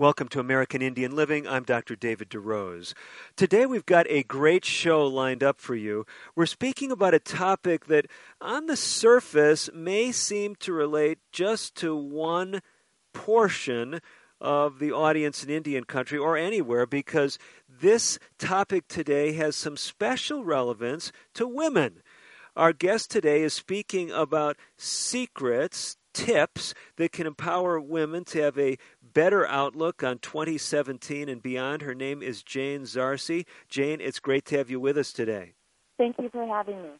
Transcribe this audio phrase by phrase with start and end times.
[0.00, 1.48] Welcome to American Indian Living.
[1.48, 1.96] I'm Dr.
[1.96, 2.94] David DeRose.
[3.34, 6.06] Today we've got a great show lined up for you.
[6.36, 8.06] We're speaking about a topic that,
[8.40, 12.62] on the surface, may seem to relate just to one
[13.12, 14.00] portion
[14.40, 17.36] of the audience in Indian country or anywhere because
[17.68, 22.04] this topic today has some special relevance to women.
[22.54, 28.76] Our guest today is speaking about secrets, tips that can empower women to have a
[29.12, 31.82] better outlook on 2017 and beyond.
[31.82, 33.46] Her name is Jane Zarsi.
[33.68, 35.54] Jane, it's great to have you with us today.
[35.98, 36.90] Thank you for having me.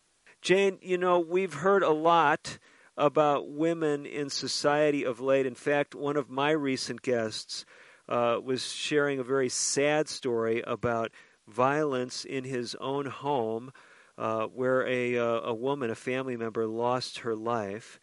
[0.42, 2.58] Jane, you know, we've heard a lot
[2.96, 5.46] about women in society of late.
[5.46, 7.64] In fact, one of my recent guests
[8.08, 11.12] uh, was sharing a very sad story about
[11.46, 13.72] violence in his own home,
[14.16, 18.00] uh, where a, uh, a woman, a family member, lost her life.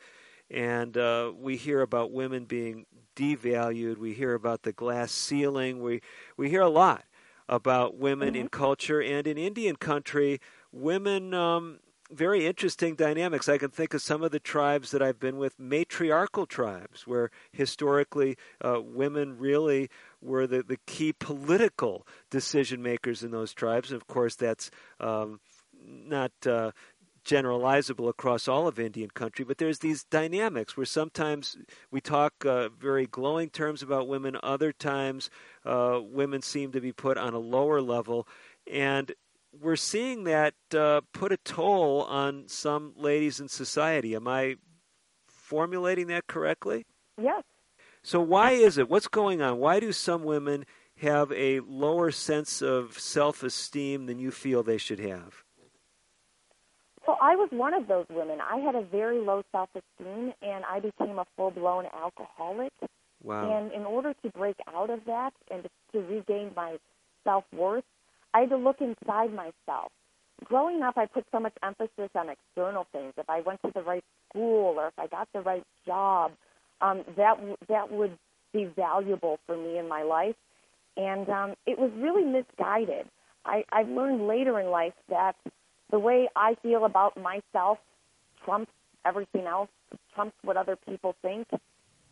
[0.49, 2.85] And uh, we hear about women being
[3.16, 3.97] devalued.
[3.97, 5.81] We hear about the glass ceiling.
[5.81, 6.02] We
[6.38, 7.05] we hear a lot
[7.47, 8.41] about women mm-hmm.
[8.41, 10.39] in culture and in Indian country.
[10.71, 11.80] Women, um,
[12.11, 13.49] very interesting dynamics.
[13.49, 17.31] I can think of some of the tribes that I've been with, matriarchal tribes, where
[17.52, 19.89] historically uh, women really
[20.21, 23.91] were the, the key political decision makers in those tribes.
[23.91, 25.39] And of course, that's um,
[25.88, 26.71] not uh,
[27.25, 31.57] generalizable across all of Indian country, but there's these dynamics where sometimes
[31.91, 35.29] we talk uh, very glowing terms about women, other times
[35.65, 38.27] uh, women seem to be put on a lower level,
[38.71, 39.11] and
[39.61, 44.15] we're seeing that uh, put a toll on some ladies in society.
[44.15, 44.55] Am I
[45.27, 46.85] formulating that correctly?
[47.21, 47.43] Yes.
[48.03, 48.89] So why is it?
[48.89, 49.58] What's going on?
[49.58, 50.65] Why do some women
[50.97, 55.45] have a lower sense of self-esteem than you feel they should have?
[57.05, 58.39] So I was one of those women.
[58.42, 62.73] I had a very low self esteem and I became a full blown alcoholic.
[63.23, 63.58] Wow.
[63.58, 66.77] And in order to break out of that and to regain my
[67.23, 67.83] self worth,
[68.33, 69.92] I had to look inside myself.
[70.44, 73.14] Growing up, I put so much emphasis on external things.
[73.17, 76.32] If I went to the right school or if I got the right job,
[76.82, 77.38] um, that
[77.70, 78.17] that would
[78.52, 80.36] be valuable for me in my life.
[80.98, 83.05] And um, it was really misguided.
[83.45, 85.36] I, I've learned later in life that
[85.91, 87.77] the way I feel about myself
[88.43, 88.71] trumps
[89.05, 89.69] everything else,
[90.13, 91.47] trumps what other people think,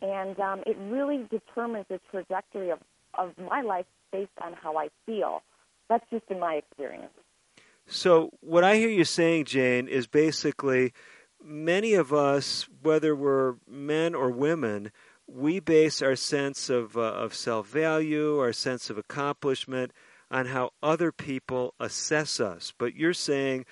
[0.00, 2.78] and um, it really determines the trajectory of,
[3.18, 5.42] of my life based on how I feel.
[5.88, 7.12] That's just in my experience.
[7.86, 10.92] So, what I hear you saying, Jane, is basically
[11.42, 14.90] many of us, whether we're men or women,
[15.26, 19.92] we base our sense of, uh, of self value, our sense of accomplishment,
[20.30, 22.72] on how other people assess us.
[22.76, 23.66] But you're saying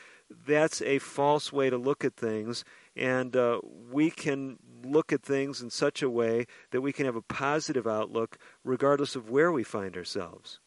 [0.47, 2.65] that's a false way to look at things,
[2.97, 7.17] and uh, we can look at things in such a way that we can have
[7.17, 10.59] a positive outlook regardless of where we find ourselves.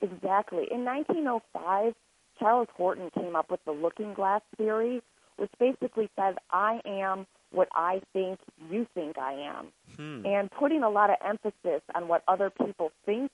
[0.00, 0.66] Exactly.
[0.70, 1.94] In 1905,
[2.38, 5.02] Charles Horton came up with the looking glass theory,
[5.36, 8.38] which basically says, I am what I think
[8.70, 9.66] you think I am.
[9.96, 10.26] Hmm.
[10.26, 13.30] And putting a lot of emphasis on what other people think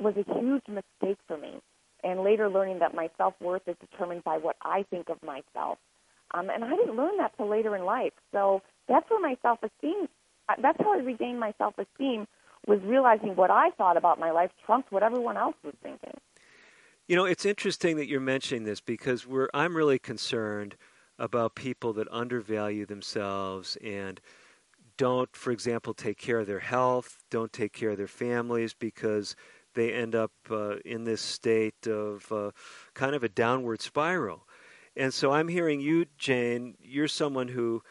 [0.00, 1.60] was a huge mistake for me.
[2.02, 5.78] And later learning that my self worth is determined by what I think of myself.
[6.32, 8.12] Um, and I didn't learn that till later in life.
[8.32, 10.08] So that's where my self esteem,
[10.48, 12.26] uh, that's how I regained my self esteem,
[12.66, 16.14] was realizing what I thought about my life trumped what everyone else was thinking.
[17.06, 20.76] You know, it's interesting that you're mentioning this because we're, I'm really concerned
[21.18, 24.20] about people that undervalue themselves and
[24.96, 29.36] don't, for example, take care of their health, don't take care of their families because
[29.74, 32.50] they end up uh, in this state of uh,
[32.94, 34.46] kind of a downward spiral.
[34.96, 37.82] And so I'm hearing you, Jane, you're someone who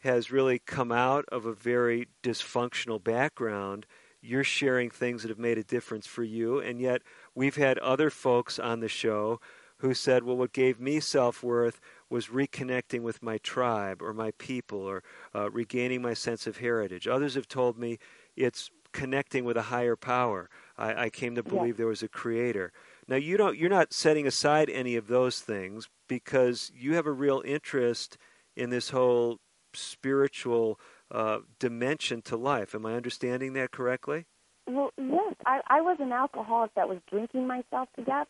[0.00, 3.86] has really come out of a very dysfunctional background.
[4.20, 6.58] You're sharing things that have made a difference for you.
[6.58, 7.02] And yet,
[7.34, 9.40] we've had other folks on the show
[9.78, 14.32] who said, well, what gave me self worth was reconnecting with my tribe or my
[14.32, 15.02] people or
[15.34, 17.06] uh, regaining my sense of heritage.
[17.06, 17.98] Others have told me
[18.36, 20.50] it's connecting with a higher power.
[20.80, 22.72] I, I came to believe there was a creator.
[23.06, 27.12] Now you don't you're not setting aside any of those things because you have a
[27.12, 28.16] real interest
[28.56, 29.38] in this whole
[29.74, 30.78] spiritual
[31.10, 32.74] uh, dimension to life.
[32.74, 34.26] Am I understanding that correctly?
[34.66, 35.34] Well, yes.
[35.46, 38.28] I, I was an alcoholic that was drinking myself to death.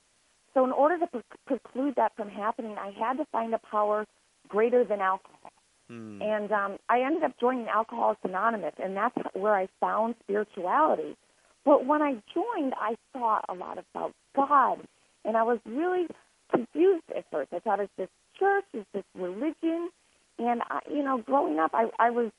[0.55, 4.06] So, in order to pre- preclude that from happening, I had to find a power
[4.49, 5.52] greater than alcohol.
[5.91, 6.23] Mm.
[6.23, 11.17] And um, I ended up joining Alcoholics Anonymous, and that's where I found spirituality.
[11.65, 14.79] But when I joined, I thought a lot about God,
[15.25, 16.07] and I was really
[16.51, 17.53] confused at first.
[17.53, 18.09] I thought, is this
[18.39, 18.65] church?
[18.73, 19.91] Is this religion?
[20.39, 22.31] And I, you know, growing up, I, I was,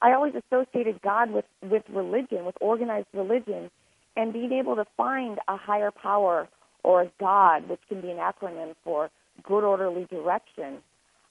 [0.00, 3.70] I always associated God with with religion, with organized religion,
[4.16, 6.48] and being able to find a higher power
[6.84, 9.10] or a God, which can be an acronym for
[9.42, 10.78] good orderly direction,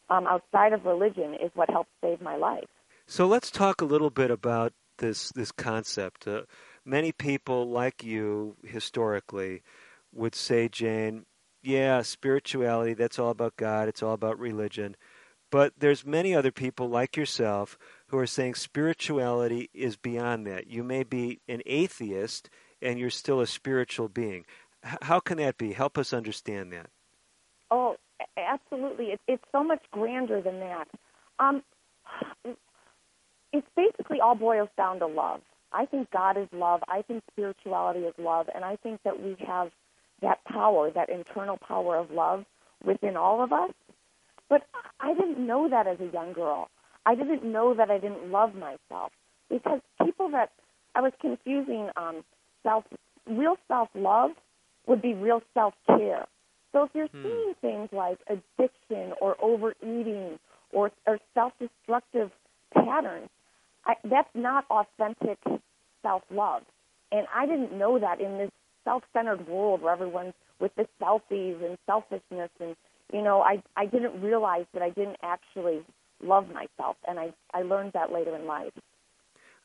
[0.10, 2.68] um, outside of religion, is what helped save my life.
[3.06, 6.28] So let's talk a little bit about this this concept.
[6.28, 6.42] Uh,
[6.88, 9.62] many people like you historically
[10.14, 11.26] would say, Jane,
[11.62, 14.96] yeah, spirituality, that's all about God, it's all about religion.
[15.52, 20.68] But there's many other people like yourself who are saying spirituality is beyond that.
[20.68, 22.50] You may be an atheist
[22.82, 24.46] and you're still a spiritual being.
[24.84, 25.74] How can that be?
[25.74, 26.90] Help us understand that.
[27.72, 27.96] Oh,
[28.38, 29.08] absolutely.
[29.08, 30.88] It, it's so much grander than that.
[31.40, 31.64] Um,
[33.54, 35.42] it's basically all boils down to love.
[35.78, 36.82] I think God is love.
[36.88, 38.50] I think spirituality is love.
[38.54, 39.70] And I think that we have
[40.24, 42.46] that power, that internal power of love
[42.84, 43.70] within all of us.
[44.50, 44.64] But
[45.00, 46.70] I didn't know that as a young girl.
[47.06, 49.12] I didn't know that I didn't love myself
[49.52, 50.52] because people that
[50.96, 52.24] I was confusing um,
[52.64, 52.84] self,
[53.30, 54.32] real self love
[54.88, 56.26] would be real self care.
[56.72, 57.22] So if you're hmm.
[57.22, 60.40] seeing things like addiction or overeating
[60.72, 62.32] or, or self destructive
[62.74, 63.30] patterns,
[63.88, 65.40] I, that's not authentic
[66.04, 66.64] self love.
[67.12, 68.52] And I didn't know that in this
[68.84, 72.76] self centered world where everyone's with the selfies and selfishness and
[73.14, 75.82] you know, I I didn't realize that I didn't actually
[76.22, 78.74] love myself and I, I learned that later in life.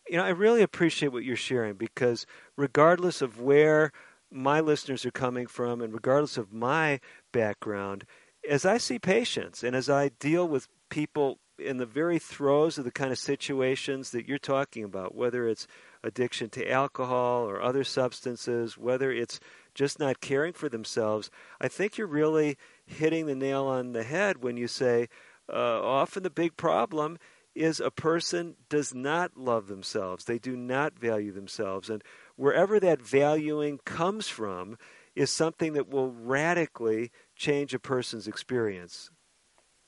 [0.08, 2.26] You know, I really appreciate what you're sharing because
[2.56, 3.92] regardless of where
[4.30, 7.00] my listeners are coming from and regardless of my
[7.32, 8.04] background,
[8.48, 12.84] as I see patients and as I deal with people in the very throes of
[12.84, 15.66] the kind of situations that you're talking about, whether it's
[16.02, 19.38] addiction to alcohol or other substances, whether it's
[19.74, 24.42] just not caring for themselves, I think you're really hitting the nail on the head
[24.42, 25.08] when you say
[25.52, 27.18] uh, often the big problem
[27.54, 30.24] is a person does not love themselves.
[30.24, 31.90] They do not value themselves.
[31.90, 32.02] And
[32.36, 34.78] wherever that valuing comes from
[35.14, 39.10] is something that will radically change a person's experience.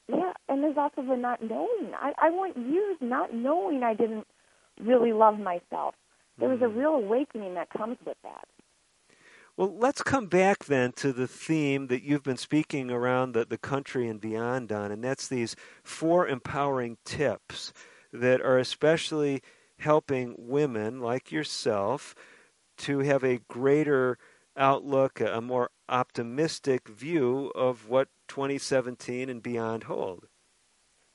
[0.08, 1.92] Yeah, and there's also the not knowing.
[1.94, 4.26] I, I went years not knowing I didn't
[4.80, 5.94] really love myself.
[6.38, 6.78] There was a mm-hmm.
[6.78, 8.46] real awakening that comes with that.
[9.56, 13.56] Well, let's come back then to the theme that you've been speaking around the, the
[13.56, 15.54] country and beyond on, and that's these
[15.84, 17.72] four empowering tips
[18.12, 19.42] that are especially
[19.78, 22.16] helping women like yourself
[22.78, 24.18] to have a greater
[24.56, 30.26] outlook, a more optimistic view of what 2017 and beyond hold?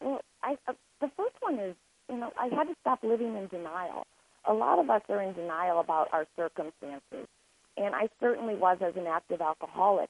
[0.01, 1.75] Well, I, uh, the first one is,
[2.09, 4.05] you know, I had to stop living in denial.
[4.45, 7.27] A lot of us are in denial about our circumstances,
[7.77, 10.09] and I certainly was as an active alcoholic.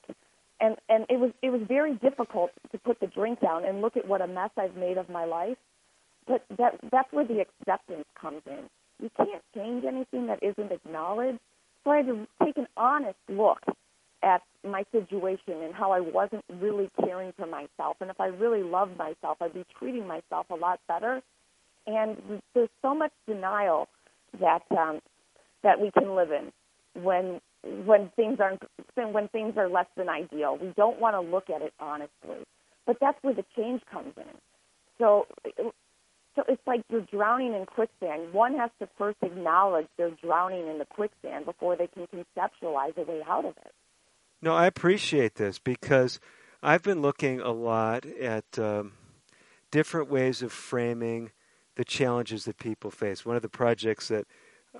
[0.61, 3.97] And and it was it was very difficult to put the drink down and look
[3.97, 5.57] at what a mess I've made of my life.
[6.27, 8.69] But that that's where the acceptance comes in.
[9.01, 11.39] You can't change anything that isn't acknowledged.
[11.91, 13.59] I had to take an honest look
[14.21, 17.97] at my situation and how I wasn't really caring for myself.
[18.02, 21.21] And if I really loved myself, I'd be treating myself a lot better.
[21.87, 22.18] And
[22.54, 23.87] there's so much denial
[24.40, 24.99] that um,
[25.63, 26.52] that we can live in
[27.02, 27.40] when
[27.85, 28.61] when things aren't
[28.95, 30.57] when things are less than ideal.
[30.61, 32.45] We don't want to look at it honestly,
[32.85, 34.23] but that's where the change comes in.
[34.97, 35.28] So.
[36.39, 38.31] So it's like you're drowning in quicksand.
[38.31, 43.01] One has to first acknowledge they're drowning in the quicksand before they can conceptualize a
[43.01, 43.73] way out of it.
[44.41, 46.21] No, I appreciate this because
[46.63, 48.93] I've been looking a lot at um,
[49.69, 51.31] different ways of framing
[51.75, 53.25] the challenges that people face.
[53.25, 54.25] One of the projects that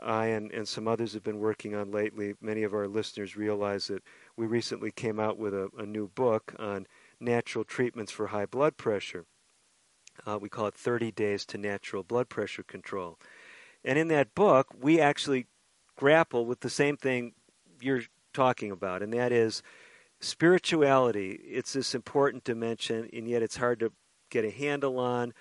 [0.01, 3.87] I and, and some others have been working on lately, many of our listeners realize
[3.87, 4.03] that
[4.37, 6.87] we recently came out with a, a new book on
[7.19, 9.25] natural treatments for high blood pressure.
[10.25, 13.17] Uh, we call it 30 Days to Natural Blood Pressure Control.
[13.83, 15.47] And in that book, we actually
[15.95, 17.33] grapple with the same thing
[17.81, 19.61] you're talking about, and that is
[20.19, 21.31] spirituality.
[21.31, 23.91] It's this important dimension, and yet it's hard to
[24.29, 25.33] get a handle on.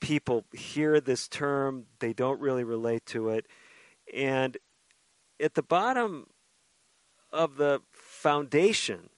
[0.00, 3.46] People hear this term, they don't really relate to it.
[4.12, 4.56] And
[5.40, 6.26] at the bottom
[7.32, 9.10] of the foundation,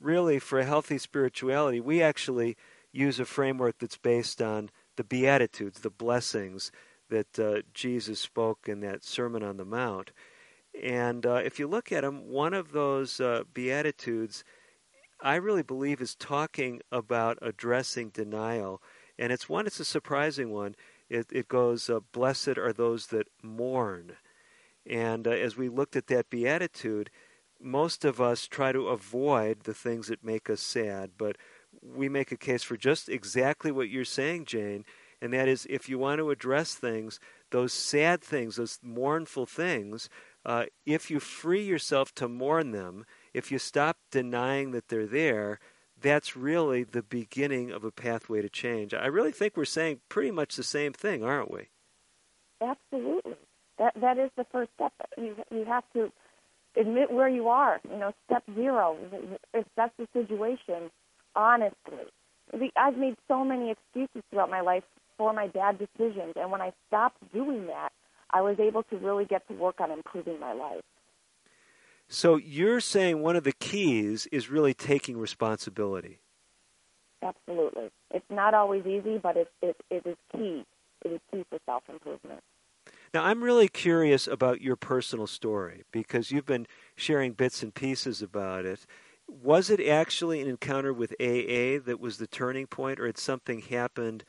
[0.00, 2.56] really, for a healthy spirituality, we actually
[2.98, 6.72] use a framework that's based on the Beatitudes, the blessings
[7.08, 10.10] that uh, Jesus spoke in that Sermon on the Mount.
[10.82, 14.44] And uh, if you look at them, one of those uh, Beatitudes
[15.20, 18.80] I really believe is talking about addressing denial.
[19.18, 20.76] And it's one, it's a surprising one.
[21.08, 24.12] It, it goes, uh, Blessed are those that mourn.
[24.86, 27.10] And uh, as we looked at that beatitude,
[27.60, 31.36] most of us try to avoid the things that make us sad, but
[31.82, 34.84] we make a case for just exactly what you're saying, Jane,
[35.20, 37.18] and that is if you want to address things,
[37.50, 40.08] those sad things, those mournful things,
[40.44, 43.04] uh, if you free yourself to mourn them,
[43.34, 45.58] if you stop denying that they're there,
[46.00, 48.94] that's really the beginning of a pathway to change.
[48.94, 51.68] I really think we're saying pretty much the same thing, aren't we?
[52.60, 53.34] Absolutely.
[53.78, 54.92] That that is the first step.
[55.16, 56.10] You you have to
[56.76, 57.80] admit where you are.
[57.90, 58.96] You know, step zero.
[59.54, 60.90] Assess the situation
[61.38, 62.04] honestly.
[62.76, 64.82] I've made so many excuses throughout my life
[65.16, 67.90] for my bad decisions, and when I stopped doing that,
[68.30, 70.82] I was able to really get to work on improving my life.
[72.08, 76.20] So you're saying one of the keys is really taking responsibility.
[77.22, 77.90] Absolutely.
[78.12, 80.64] It's not always easy, but it, it, it is key.
[81.04, 82.40] It is key for self improvement.
[83.12, 88.22] Now, I'm really curious about your personal story because you've been sharing bits and pieces
[88.22, 88.86] about it.
[89.28, 93.60] Was it actually an encounter with AA that was the turning point, or had something
[93.60, 94.24] happened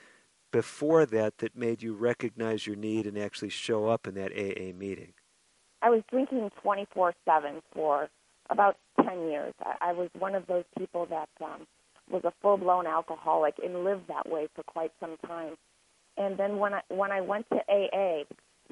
[0.51, 4.77] before that that made you recognize your need and actually show up in that AA
[4.77, 5.13] meeting?
[5.81, 8.09] I was drinking 24 7 for
[8.49, 9.53] about 10 years.
[9.81, 11.65] I, was one of those people that um,
[12.09, 15.55] was a full blown alcoholic and lived that way for quite some time.
[16.17, 18.23] And then when I, when I went to AA,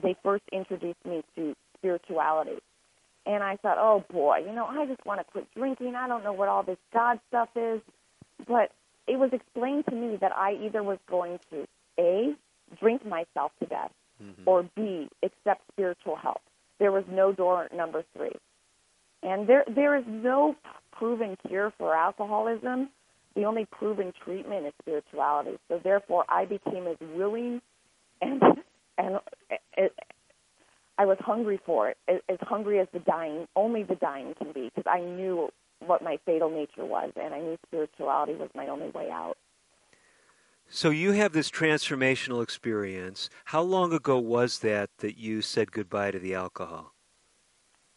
[0.02, 2.58] they first introduced me to spirituality.
[3.28, 5.96] And I thought, oh boy, you know, I just want to quit drinking.
[5.96, 7.82] I don't know what all this God stuff is.
[8.48, 8.72] But
[9.06, 11.68] it was explained to me that I either was going to
[12.00, 12.34] A,
[12.80, 13.92] drink myself to death,
[14.24, 14.44] mm-hmm.
[14.46, 16.42] or B, accept spiritual help.
[16.80, 18.36] There was no door number three.
[19.24, 20.56] And there there is no
[20.92, 22.90] proven cure for alcoholism.
[23.36, 25.58] The only proven treatment is spirituality.
[25.68, 27.62] So therefore I became as willing
[28.22, 28.42] and
[28.98, 29.20] and
[30.98, 34.72] I was hungry for it, as hungry as the dying, only the dying can be,
[34.74, 35.50] because I knew
[35.86, 39.38] what my fatal nature was, and I knew spirituality was my only way out.
[40.70, 43.30] So you have this transformational experience.
[43.46, 46.94] How long ago was that that you said goodbye to the alcohol?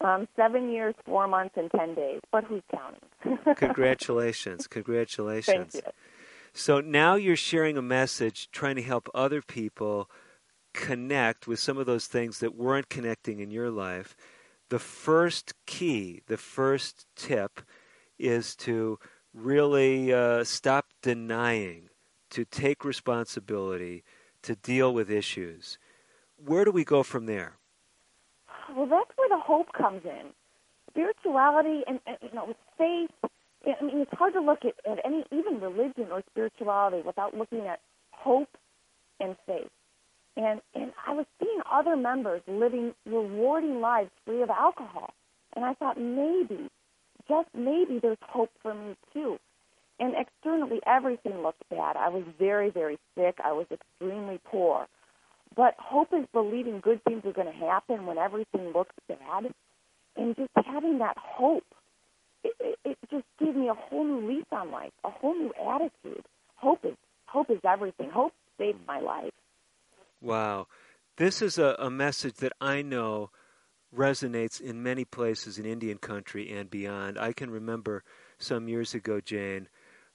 [0.02, 2.20] Um, seven years, four months, and ten days.
[2.30, 3.38] But who's counting?
[3.56, 4.66] Congratulations!
[4.66, 5.72] Congratulations!
[5.72, 5.92] Thank you.
[6.52, 10.08] So now you're sharing a message, trying to help other people
[10.72, 14.16] connect with some of those things that weren't connecting in your life,
[14.68, 17.60] the first key, the first tip
[18.18, 18.98] is to
[19.34, 21.88] really uh, stop denying,
[22.30, 24.04] to take responsibility,
[24.42, 25.78] to deal with issues.
[26.44, 27.56] Where do we go from there?
[28.74, 30.26] Well, that's where the hope comes in.
[30.90, 33.10] Spirituality and, and you know, faith.
[33.66, 37.66] I mean, it's hard to look at, at any, even religion or spirituality, without looking
[37.66, 37.80] at
[38.12, 38.48] hope
[39.18, 39.68] and faith.
[40.40, 45.12] And, and I was seeing other members living rewarding lives free of alcohol.
[45.54, 46.70] And I thought maybe,
[47.28, 49.38] just maybe there's hope for me too.
[49.98, 51.96] And externally, everything looked bad.
[51.96, 53.38] I was very, very sick.
[53.44, 54.86] I was extremely poor.
[55.54, 59.52] But hope is believing good things are going to happen when everything looks bad.
[60.16, 61.66] And just having that hope,
[62.44, 65.52] it, it, it just gave me a whole new lease on life, a whole new
[65.60, 66.24] attitude.
[66.56, 68.08] Hope is, hope is everything.
[68.08, 69.32] Hope saved my life.
[70.20, 70.66] Wow.
[71.16, 73.30] This is a, a message that I know
[73.94, 77.18] resonates in many places in Indian country and beyond.
[77.18, 78.04] I can remember
[78.38, 79.68] some years ago, Jane,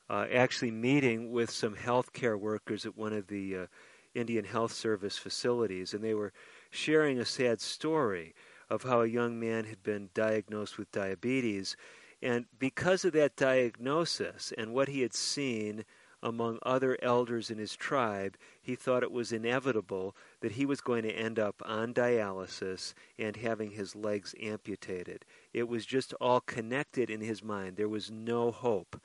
[0.10, 3.66] uh, actually meeting with some healthcare workers at one of the uh,
[4.14, 6.32] Indian Health Service facilities, and they were
[6.70, 8.34] sharing a sad story
[8.70, 11.76] of how a young man had been diagnosed with diabetes.
[12.22, 15.84] And because of that diagnosis and what he had seen
[16.25, 21.03] among other elders in his tribe, he thought it was inevitable that he was going
[21.03, 25.24] to end up on dialysis and having his legs amputated.
[25.53, 27.77] It was just all connected in his mind.
[27.77, 29.00] There was no hope.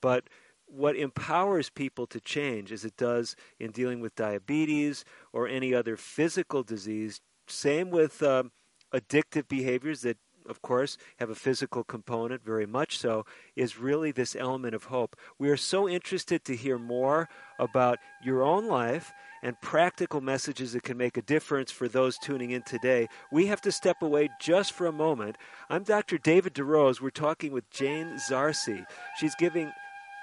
[0.00, 0.24] But
[0.64, 5.98] what empowers people to change, as it does in dealing with diabetes or any other
[5.98, 8.50] physical disease, same with um,
[8.94, 10.16] addictive behaviors that
[10.48, 13.24] of course, have a physical component, very much so,
[13.56, 15.16] is really this element of hope.
[15.38, 20.84] We are so interested to hear more about your own life and practical messages that
[20.84, 23.08] can make a difference for those tuning in today.
[23.30, 25.36] We have to step away just for a moment.
[25.68, 26.18] I'm Dr.
[26.18, 27.00] David DeRose.
[27.00, 28.84] We're talking with Jane Zarsi.
[29.18, 29.72] She's giving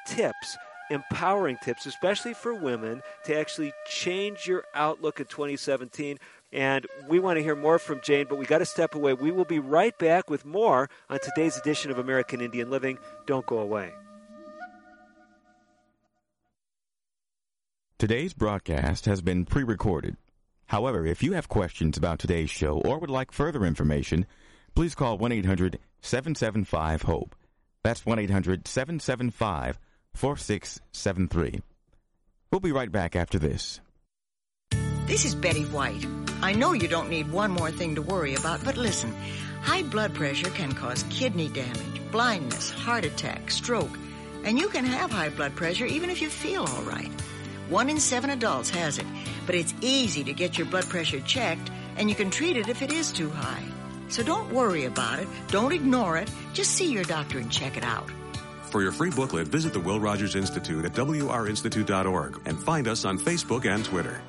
[0.07, 0.57] tips
[0.89, 6.17] empowering tips, especially for women, to actually change your outlook in 2017
[6.51, 9.13] and we want to hear more from Jane, but we got to step away.
[9.13, 12.97] We will be right back with more on today's edition of American Indian Living.
[13.27, 13.91] Don't go away.
[17.99, 20.15] Today's broadcast has been pre recorded.
[20.67, 24.25] However, if you have questions about today's show or would like further information,
[24.73, 27.35] please call 1 800 775 HOPE.
[27.83, 29.79] That's 1 800 775
[30.13, 31.61] 4673.
[32.51, 33.81] We'll be right back after this.
[35.05, 36.05] This is Betty White.
[36.41, 39.13] I know you don't need one more thing to worry about, but listen.
[39.61, 43.97] High blood pressure can cause kidney damage, blindness, heart attack, stroke,
[44.45, 47.11] and you can have high blood pressure even if you feel all right.
[47.69, 49.05] One in seven adults has it,
[49.45, 52.81] but it's easy to get your blood pressure checked, and you can treat it if
[52.81, 53.63] it is too high.
[54.07, 57.83] So don't worry about it, don't ignore it, just see your doctor and check it
[57.83, 58.09] out.
[58.71, 63.19] For your free booklet, visit the Will Rogers Institute at wrinstitute.org and find us on
[63.19, 64.21] Facebook and Twitter.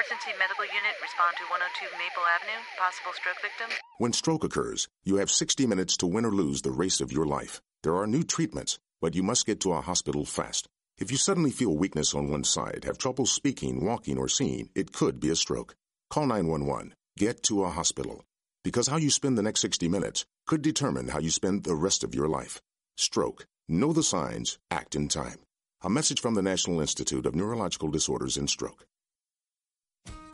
[0.00, 2.60] Emergency medical unit, respond to 102 Maple Avenue.
[2.78, 3.68] Possible stroke victim.
[3.98, 7.26] When stroke occurs, you have 60 minutes to win or lose the race of your
[7.26, 7.60] life.
[7.82, 10.68] There are new treatments, but you must get to a hospital fast.
[10.96, 14.94] If you suddenly feel weakness on one side, have trouble speaking, walking, or seeing, it
[14.94, 15.74] could be a stroke.
[16.08, 16.94] Call 911.
[17.18, 18.24] Get to a hospital.
[18.64, 22.04] Because how you spend the next 60 minutes could determine how you spend the rest
[22.04, 22.62] of your life.
[22.96, 23.44] Stroke.
[23.68, 24.58] Know the signs.
[24.70, 25.40] Act in time.
[25.82, 28.86] A message from the National Institute of Neurological Disorders and Stroke.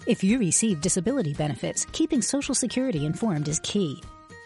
[0.07, 4.01] If you receive disability benefits, keeping Social Security informed is key.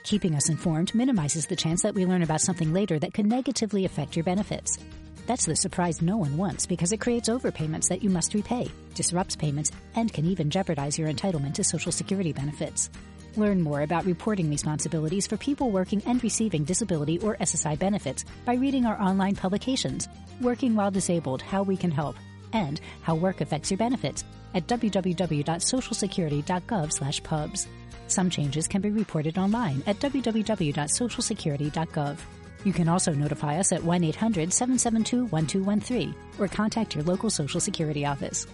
[0.05, 3.85] Keeping us informed minimizes the chance that we learn about something later that could negatively
[3.85, 4.79] affect your benefits.
[5.27, 9.37] That's the surprise no one wants because it creates overpayments that you must repay, disrupts
[9.37, 12.89] payments, and can even jeopardize your entitlement to Social Security benefits.
[13.37, 18.55] Learn more about reporting responsibilities for people working and receiving disability or SSI benefits by
[18.55, 20.09] reading our online publications,
[20.41, 22.17] Working While Disabled How We Can Help,
[22.53, 27.67] and How Work Affects Your Benefits at www.socialsecurity.gov/pubs.
[28.07, 32.19] Some changes can be reported online at www.socialsecurity.gov.
[32.65, 38.47] You can also notify us at 1-800-772-1213 or contact your local Social Security office.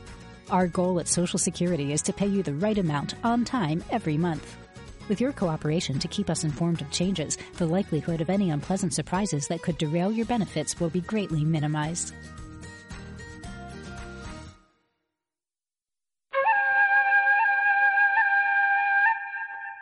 [0.50, 4.16] Our goal at Social Security is to pay you the right amount on time every
[4.16, 4.56] month.
[5.08, 9.48] With your cooperation to keep us informed of changes, the likelihood of any unpleasant surprises
[9.48, 12.12] that could derail your benefits will be greatly minimized.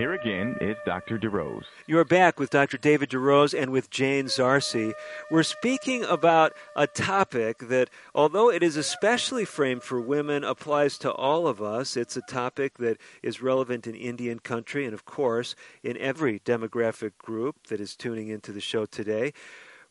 [0.00, 1.18] Here again is Dr.
[1.18, 1.66] DeRose.
[1.86, 2.78] You're back with Dr.
[2.78, 4.94] David DeRose and with Jane Zarsi.
[5.30, 11.12] We're speaking about a topic that, although it is especially framed for women, applies to
[11.12, 11.98] all of us.
[11.98, 17.18] It's a topic that is relevant in Indian country and, of course, in every demographic
[17.18, 19.34] group that is tuning into the show today.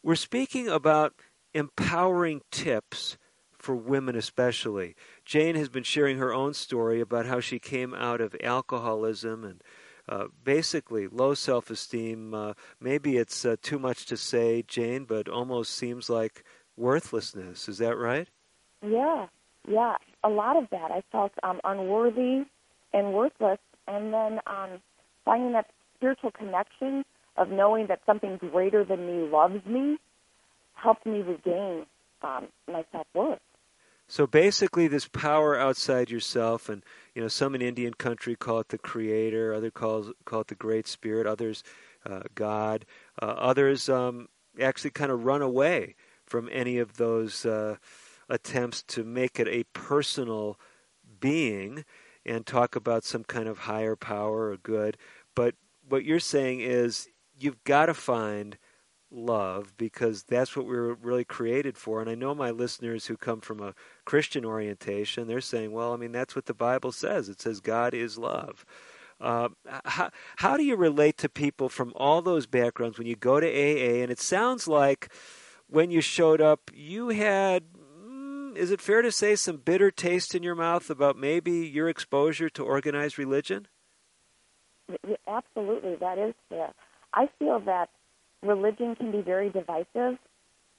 [0.01, 1.13] We're speaking about
[1.53, 3.19] empowering tips
[3.59, 4.95] for women especially.
[5.23, 9.61] Jane has been sharing her own story about how she came out of alcoholism and
[10.09, 12.33] uh, basically low self esteem.
[12.33, 16.43] Uh, maybe it's uh, too much to say, Jane, but almost seems like
[16.75, 17.69] worthlessness.
[17.69, 18.27] Is that right?
[18.85, 19.27] Yeah,
[19.67, 20.91] yeah, a lot of that.
[20.91, 22.45] I felt um, unworthy
[22.93, 24.81] and worthless, and then um,
[25.25, 27.03] finding that spiritual connection
[27.37, 29.97] of knowing that something greater than me loves me
[30.73, 31.85] helped me regain
[32.23, 33.39] um, my self worth.
[34.11, 38.69] So basically, this power outside yourself, and you know, some in Indian country call it
[38.69, 41.63] the Creator, others call call it the Great Spirit, others
[42.07, 42.87] uh, God,
[43.21, 44.27] uh, others um,
[44.59, 45.93] actually kind of run away
[46.25, 47.75] from any of those uh,
[48.27, 50.59] attempts to make it a personal
[51.19, 51.85] being
[52.25, 54.97] and talk about some kind of higher power or good.
[55.35, 55.53] But
[55.87, 57.07] what you're saying is
[57.39, 58.57] you've got to find
[59.11, 62.01] love because that's what we were really created for.
[62.01, 63.73] And I know my listeners who come from a
[64.05, 67.29] Christian orientation, they're saying, well, I mean, that's what the Bible says.
[67.29, 68.65] It says God is love.
[69.19, 69.49] Uh,
[69.83, 73.47] how, how do you relate to people from all those backgrounds when you go to
[73.47, 74.01] AA?
[74.01, 75.11] And it sounds like
[75.67, 77.63] when you showed up, you had,
[78.01, 81.89] mm, is it fair to say, some bitter taste in your mouth about maybe your
[81.89, 83.67] exposure to organized religion?
[85.27, 86.73] Absolutely, that is fair.
[87.13, 87.89] I feel that
[88.43, 90.17] religion can be very divisive,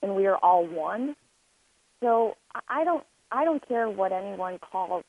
[0.02, 1.16] and we are all one.
[2.00, 2.36] So
[2.68, 5.04] I don't I don't care what anyone calls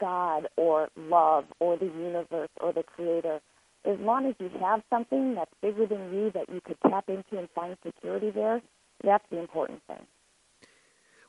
[0.00, 3.40] God or love or the universe or the creator.
[3.84, 7.38] As long as you have something that's bigger than you that you could tap into
[7.38, 8.60] and find security there,
[9.02, 10.04] that's the important thing.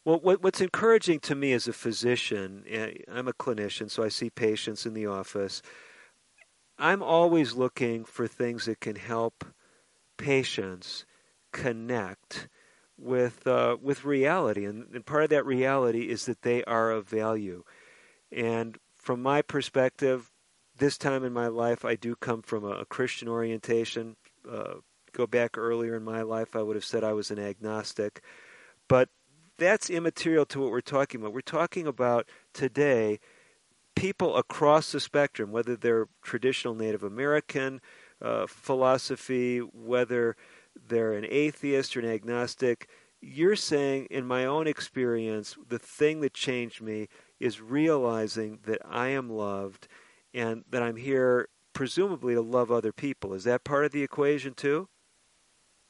[0.05, 4.29] Well, what's encouraging to me as a physician, eh, I'm a clinician, so I see
[4.29, 5.61] patients in the office.
[6.77, 9.45] I'm always looking for things that can help
[10.19, 11.05] patients
[11.51, 12.47] connect
[12.95, 17.07] with uh, with reality, and, and part of that reality is that they are of
[17.07, 17.63] value.
[18.31, 20.31] And from my perspective,
[20.77, 24.17] this time in my life, I do come from a, a Christian orientation.
[24.49, 24.75] Uh,
[25.13, 28.21] go back earlier in my life, I would have said I was an agnostic,
[28.87, 29.09] but
[29.57, 31.33] that's immaterial to what we're talking about.
[31.33, 33.19] We're talking about today
[33.95, 37.81] people across the spectrum, whether they're traditional Native American
[38.21, 40.35] uh, philosophy, whether
[40.87, 42.87] they're an atheist or an agnostic.
[43.21, 49.09] You're saying, in my own experience, the thing that changed me is realizing that I
[49.09, 49.87] am loved
[50.33, 53.33] and that I'm here presumably to love other people.
[53.33, 54.87] Is that part of the equation too?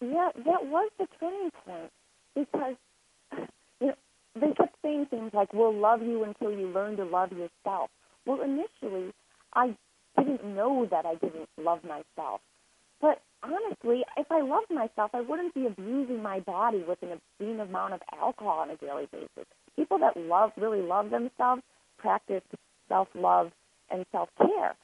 [0.01, 1.91] Yeah, that was the turning point
[2.35, 2.75] because
[3.81, 3.95] you know
[4.35, 7.89] they kept saying things like "We'll love you until you learn to love yourself."
[8.25, 9.13] Well, initially,
[9.53, 9.75] I
[10.17, 12.41] didn't know that I didn't love myself,
[13.01, 17.59] but honestly, if I loved myself, I wouldn't be abusing my body with an obscene
[17.59, 19.47] amount of alcohol on a daily basis.
[19.75, 21.61] People that love really love themselves
[21.97, 22.43] practice
[22.87, 23.51] self-love
[23.91, 24.75] and self-care.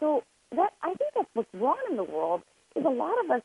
[0.00, 0.22] So
[0.56, 2.42] that I think that's what's wrong in the world
[2.74, 3.42] is a lot of us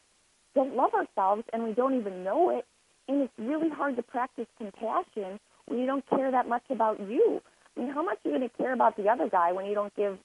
[0.55, 2.65] don't love ourselves and we don't even know it.
[3.07, 7.41] And it's really hard to practice compassion when you don't care that much about you.
[7.75, 9.75] I mean, how much are you going to care about the other guy when you
[9.75, 10.17] don't give,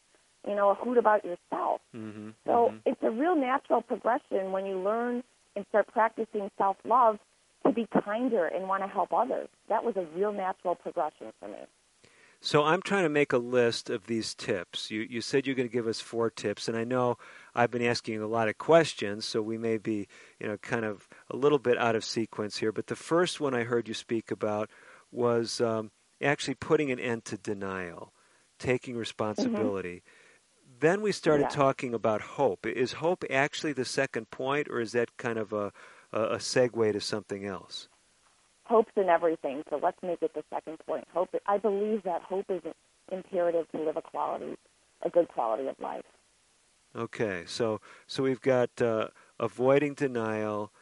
[0.46, 1.80] you know, a hoot about yourself?
[1.94, 2.30] Mm-hmm.
[2.44, 2.76] So mm-hmm.
[2.86, 5.22] it's a real natural progression when you learn
[5.56, 7.18] and start practicing self love
[7.66, 9.48] to be kinder and want to help others.
[9.68, 11.58] That was a real natural progression for me.
[12.42, 14.90] So I'm trying to make a list of these tips.
[14.90, 17.18] You you said you're going to give us four tips, and I know
[17.54, 21.06] I've been asking a lot of questions, so we may be you know kind of
[21.30, 22.72] a little bit out of sequence here.
[22.72, 24.70] But the first one I heard you speak about
[25.12, 25.90] was um,
[26.22, 28.14] actually putting an end to denial,
[28.58, 29.96] taking responsibility.
[29.96, 30.19] Mm-hmm.
[30.80, 31.56] Then we started yeah.
[31.56, 32.66] talking about hope.
[32.66, 35.72] Is hope actually the second point, or is that kind of a
[36.12, 37.88] a, a segue to something else?
[38.70, 39.62] hope's in everything.
[39.68, 41.06] So let's make it the second point.
[41.12, 41.34] Hope.
[41.46, 42.62] I believe that hope is
[43.10, 44.56] imperative to live a quality,
[45.02, 46.04] a good quality of life.
[46.96, 50.72] Okay, so so we've got uh, avoiding denial,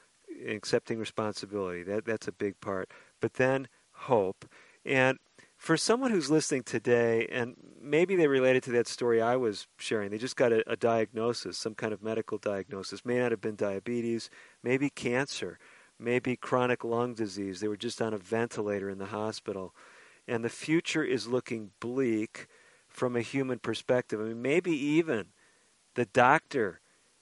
[0.47, 1.83] accepting responsibility.
[1.83, 2.91] That that's a big part.
[3.21, 4.45] But then hope,
[4.85, 5.19] and
[5.59, 10.11] for someone who's listening today, and maybe they related to that story I was sharing,
[10.11, 13.05] they just got a, a diagnosis, some kind of medical diagnosis.
[13.05, 14.31] May not have been diabetes,
[14.62, 15.59] maybe cancer
[15.99, 17.61] maybe chronic lung disease.
[17.61, 19.75] They were just on a ventilator in the hospital.
[20.27, 22.47] And the future is looking bleak
[22.88, 24.21] from a human perspective.
[24.21, 25.27] I mean, maybe even
[25.94, 26.81] the doctor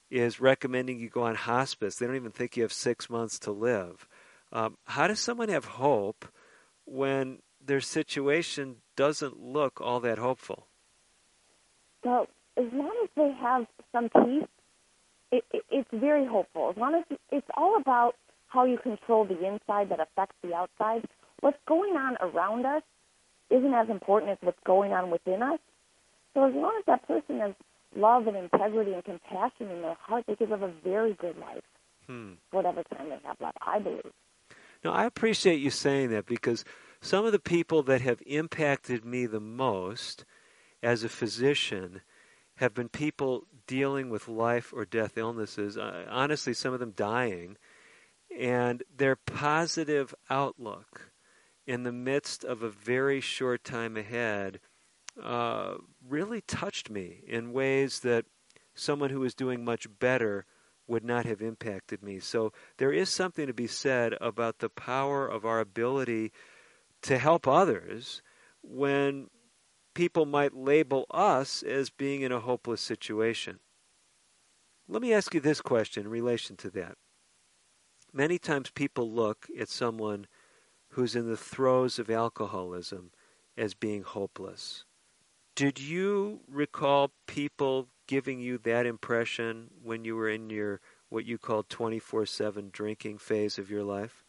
[0.09, 1.95] is recommending you go on hospice.
[1.95, 4.07] They don't even think you have six months to live.
[4.51, 6.25] Um, how does someone have hope
[6.85, 10.67] when their situation doesn't look all that hopeful?
[12.03, 12.27] Well,
[12.57, 14.47] as long as they have some peace,
[15.31, 16.69] it, it, it's very hopeful.
[16.69, 18.15] As long as it's all about
[18.47, 21.03] how you control the inside that affects the outside.
[21.41, 22.83] What's going on around us
[23.49, 25.59] isn't as important as what's going on within us.
[26.33, 27.53] So as long as that person has
[27.95, 31.63] love and integrity and compassion in their heart, they could live a very good life,
[32.05, 32.33] hmm.
[32.51, 34.11] whatever time they have left, I believe.
[34.83, 36.63] No, I appreciate you saying that because
[37.07, 40.25] some of the people that have impacted me the most
[40.83, 42.01] as a physician
[42.55, 45.77] have been people dealing with life or death illnesses.
[45.77, 47.55] Uh, honestly, some of them dying
[48.37, 51.13] and their positive outlook
[51.65, 54.59] in the midst of a very short time ahead
[55.23, 58.25] uh, really touched me in ways that
[58.75, 60.45] someone who was doing much better
[60.87, 62.19] would not have impacted me.
[62.19, 66.33] So there is something to be said about the power of our ability
[67.03, 68.21] to help others
[68.61, 69.29] when
[69.93, 73.59] people might label us as being in a hopeless situation.
[74.87, 76.97] Let me ask you this question in relation to that
[78.13, 80.27] many times people look at someone
[80.89, 83.11] who's in the throes of alcoholism
[83.57, 84.85] as being hopeless.
[85.55, 90.79] Did you recall people giving you that impression when you were in your
[91.09, 94.23] what you called 24/7 drinking phase of your life?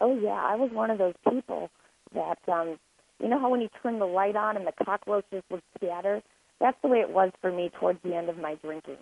[0.00, 1.70] Oh yeah, I was one of those people
[2.14, 2.78] that um
[3.20, 6.22] you know how when you turn the light on and the cockroaches would scatter?
[6.60, 8.98] That's the way it was for me towards the end of my drinking.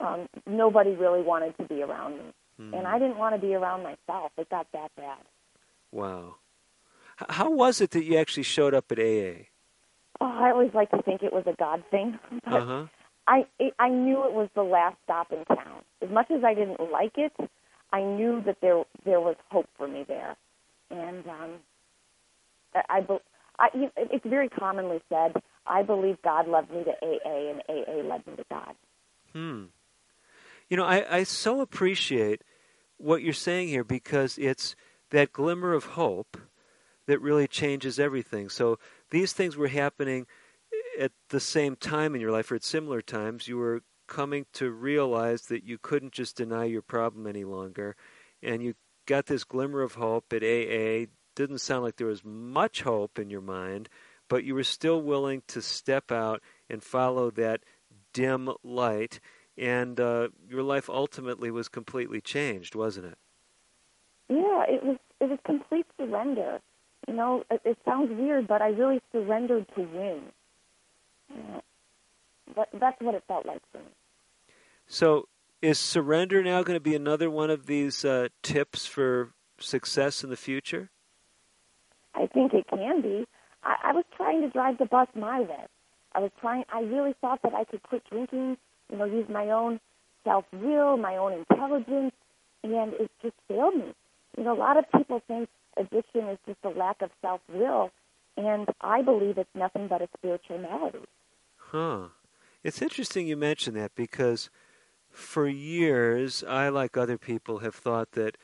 [0.00, 2.24] Um, nobody really wanted to be around me.
[2.60, 2.78] Mm.
[2.78, 4.32] And I didn't want to be around myself.
[4.38, 5.18] It got that bad.
[5.92, 6.36] Wow.
[7.28, 9.46] How was it that you actually showed up at AA?
[10.20, 12.18] Oh, I always like to think it was a God thing.
[12.46, 12.86] Uh-huh.
[13.26, 15.82] I it, I knew it was the last stop in town.
[16.02, 17.32] As much as I didn't like it,
[17.90, 20.36] I knew that there there was hope for me there,
[20.90, 21.50] and um,
[22.74, 23.06] I, I,
[23.58, 25.34] I it's very commonly said,
[25.66, 28.74] I believe God led me to AA, and AA led me to God.
[29.32, 29.64] Hmm.
[30.68, 32.42] You know, I, I so appreciate
[32.96, 34.74] what you're saying here because it's
[35.10, 36.36] that glimmer of hope
[37.06, 38.48] that really changes everything.
[38.48, 38.78] So
[39.10, 40.26] these things were happening
[40.98, 43.48] at the same time in your life or at similar times.
[43.48, 47.96] You were coming to realize that you couldn't just deny your problem any longer.
[48.42, 48.74] And you
[49.06, 51.06] got this glimmer of hope at AA.
[51.34, 53.88] Didn't sound like there was much hope in your mind,
[54.28, 57.60] but you were still willing to step out and follow that
[58.12, 59.20] dim light.
[59.56, 63.18] And uh, your life ultimately was completely changed, wasn't it?
[64.28, 64.96] Yeah, it was.
[65.20, 66.60] It was complete surrender.
[67.06, 70.22] You know, it, it sounds weird, but I really surrendered to win.
[71.30, 71.60] Yeah.
[72.56, 73.84] That, that's what it felt like for me.
[74.86, 75.28] So,
[75.62, 80.30] is surrender now going to be another one of these uh, tips for success in
[80.30, 80.90] the future?
[82.14, 83.26] I think it can be.
[83.62, 85.66] I, I was trying to drive the bus my way.
[86.14, 86.64] I was trying.
[86.72, 88.56] I really thought that I could quit drinking.
[88.90, 89.80] You know, use my own
[90.24, 92.12] self will, my own intelligence,
[92.62, 93.94] and it just failed me.
[94.36, 97.90] You know, a lot of people think addiction is just a lack of self will,
[98.36, 100.98] and I believe it's nothing but a spiritual malady.
[101.56, 102.08] Huh.
[102.62, 104.48] It's interesting you mention that because
[105.10, 108.36] for years, I, like other people, have thought that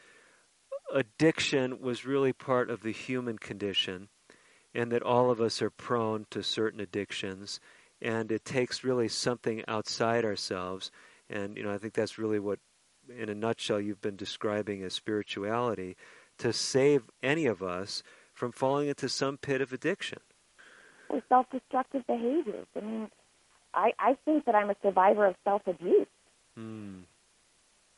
[0.92, 4.08] addiction was really part of the human condition
[4.74, 7.60] and that all of us are prone to certain addictions
[8.02, 10.90] and it takes really something outside ourselves.
[11.28, 12.58] And you know i think that's really what
[13.08, 15.96] in a nutshell you've been describing as spirituality
[16.38, 20.20] to save any of us from falling into some pit of addiction.
[21.08, 22.66] Or self-destructive behaviors.
[22.76, 23.10] I mean
[23.74, 26.06] i i think that i'm a survivor of self-abuse.
[26.56, 27.00] Hmm.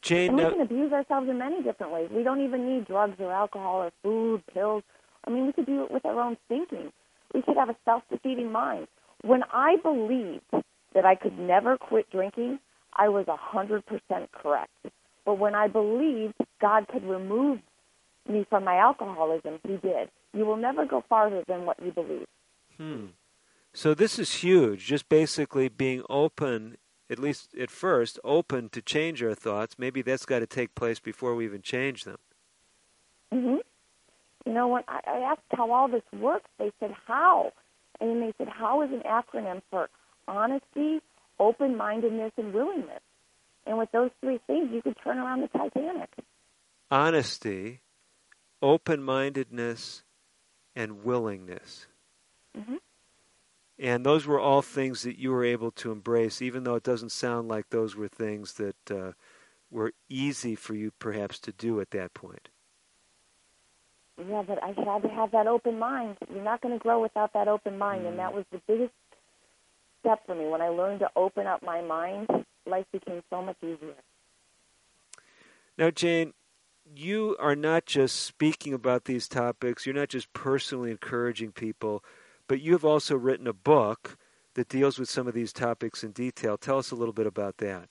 [0.02, 2.10] Jane, and we can abuse ourselves in many different ways.
[2.10, 4.82] We don't even need drugs or alcohol or food, pills.
[5.26, 6.92] I mean, we could do it with our own thinking.
[7.32, 8.88] We could have a self-defeating mind.
[9.22, 10.42] When I believed
[10.94, 12.58] that I could never quit drinking,
[12.94, 14.72] I was a hundred percent correct.
[15.24, 17.60] But when I believed God could remove
[18.28, 20.10] me from my alcoholism, He did.
[20.34, 22.26] You will never go farther than what you believe.
[22.76, 23.06] Hmm.
[23.72, 24.84] So this is huge.
[24.84, 26.76] Just basically being open
[27.12, 29.79] at least at first, open to change our thoughts.
[29.79, 32.18] Maybe that's got to take place before we even change them.
[33.33, 33.57] Mm-hmm.
[34.46, 37.53] You know, when I, I asked how all this works, they said, how?
[38.01, 39.88] And they said, how is an acronym for
[40.27, 41.01] honesty,
[41.38, 43.01] open mindedness, and willingness.
[43.66, 46.09] And with those three things, you could turn around the Titanic.
[46.90, 47.81] Honesty,
[48.61, 50.03] open mindedness,
[50.75, 51.87] and willingness.
[52.57, 52.77] hmm
[53.82, 57.10] And those were all things that you were able to embrace, even though it doesn't
[57.10, 59.12] sound like those were things that uh,
[59.72, 62.48] were easy for you perhaps to do at that point.
[64.16, 66.16] Yeah, but I had to have that open mind.
[66.32, 68.92] You're not going to grow without that open mind, and that was the biggest
[69.98, 70.46] step for me.
[70.46, 72.28] When I learned to open up my mind,
[72.66, 73.96] life became so much easier.
[75.76, 76.34] Now, Jane,
[76.94, 82.04] you are not just speaking about these topics, you're not just personally encouraging people,
[82.52, 84.18] but you have also written a book
[84.56, 86.58] that deals with some of these topics in detail.
[86.58, 87.88] Tell us a little bit about that.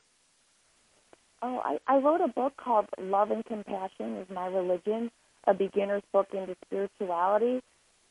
[1.41, 5.09] Oh, I, I wrote a book called Love and Compassion is My Religion,
[5.47, 7.63] a beginner's book into spirituality.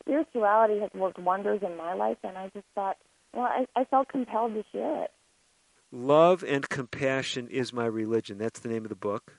[0.03, 2.97] Spirituality has worked wonders in my life, and I just thought,
[3.33, 5.13] well, I, I felt compelled to share it.
[5.93, 8.39] Love and Compassion is My Religion.
[8.39, 9.39] That's the name of the book.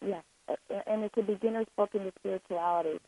[0.00, 0.24] Yes,
[0.86, 3.00] and it's a beginner's book into spirituality.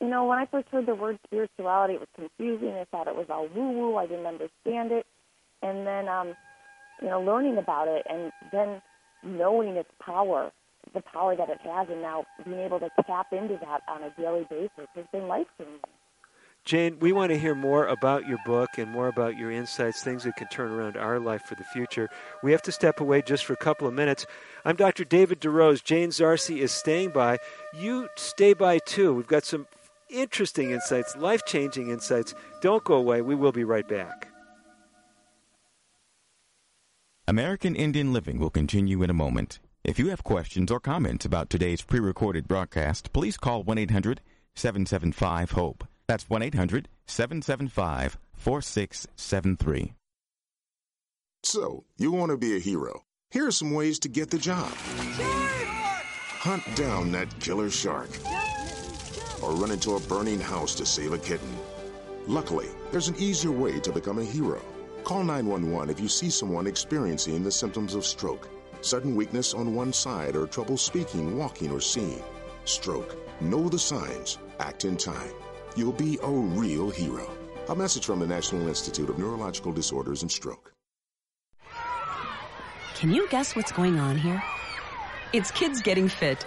[0.00, 2.70] You know, when I first heard the word spirituality, it was confusing.
[2.70, 3.96] I thought it was all woo-woo.
[3.96, 5.06] I didn't understand it.
[5.62, 6.34] And then, um,
[7.00, 8.82] you know, learning about it and then
[9.22, 10.50] knowing its power,
[10.92, 14.10] the power that it has, and now being able to tap into that on a
[14.20, 15.80] daily basis has been life-changing.
[16.64, 20.24] Jane, we want to hear more about your book and more about your insights, things
[20.24, 22.08] that can turn around our life for the future.
[22.42, 24.24] We have to step away just for a couple of minutes.
[24.64, 25.04] I'm Dr.
[25.04, 25.84] David DeRose.
[25.84, 27.38] Jane Zarsi is staying by.
[27.74, 29.12] You stay by too.
[29.12, 29.66] We've got some
[30.14, 32.34] interesting insights, life changing insights.
[32.60, 33.20] Don't go away.
[33.20, 34.28] We will be right back.
[37.26, 39.58] American Indian Living will continue in a moment.
[39.82, 44.20] If you have questions or comments about today's pre recorded broadcast, please call 1 800
[44.54, 45.84] 775 HOPE.
[46.06, 49.94] That's 1 800 775 4673.
[51.42, 53.04] So, you want to be a hero.
[53.30, 54.72] Here are some ways to get the job
[56.44, 58.10] hunt down that killer shark,
[59.42, 61.56] or run into a burning house to save a kitten.
[62.26, 64.62] Luckily, there's an easier way to become a hero.
[65.04, 68.48] Call 911 if you see someone experiencing the symptoms of stroke,
[68.80, 72.22] sudden weakness on one side, or trouble speaking, walking, or seeing.
[72.64, 73.16] Stroke.
[73.40, 74.38] Know the signs.
[74.60, 75.32] Act in time.
[75.76, 77.28] You'll be a real hero.
[77.68, 80.72] A message from the National Institute of Neurological Disorders and Stroke.
[82.94, 84.42] Can you guess what's going on here?
[85.32, 86.46] It's kids getting fit.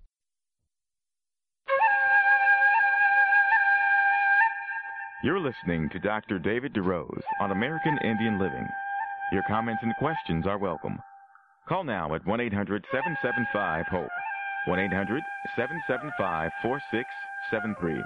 [5.23, 6.39] You're listening to Dr.
[6.39, 8.67] David DeRose on American Indian Living.
[9.31, 10.97] Your comments and questions are welcome.
[11.69, 14.09] Call now at 1 800 775 HOPE.
[14.65, 15.21] 1 800
[15.55, 18.03] 775 4673.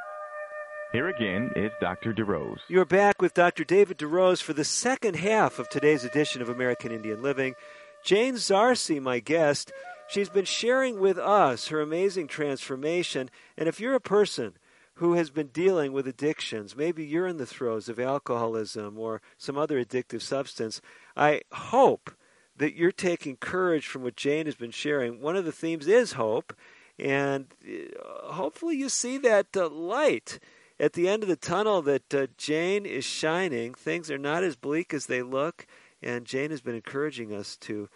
[0.91, 2.13] Here again is Dr.
[2.13, 2.60] DeRose.
[2.67, 3.63] You're back with Dr.
[3.63, 7.56] David DeRose for the second half of today's edition of American Indian Living.
[8.04, 9.71] Jane Zarse, my guest,
[10.10, 13.30] she's been sharing with us her amazing transformation.
[13.58, 14.58] And if you're a person
[14.95, 16.75] who has been dealing with addictions.
[16.75, 20.81] Maybe you're in the throes of alcoholism or some other addictive substance.
[21.17, 22.12] I hope
[22.58, 25.21] that you're taking courage from what Jane has been sharing.
[25.21, 26.55] One of the themes is hope,
[26.97, 30.39] and uh, hopefully you see that uh, light
[30.79, 33.73] at the end of the tunnel that uh, Jane is shining.
[33.73, 35.67] Things are not as bleak as they look,
[36.01, 37.89] and Jane has been encouraging us to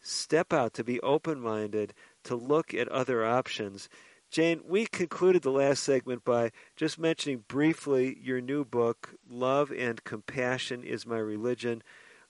[0.00, 1.92] step out, to be open minded,
[2.24, 3.88] to look at other options.
[4.30, 10.02] Jane, we concluded the last segment by just mentioning briefly your new book, Love and
[10.04, 11.82] Compassion is My Religion.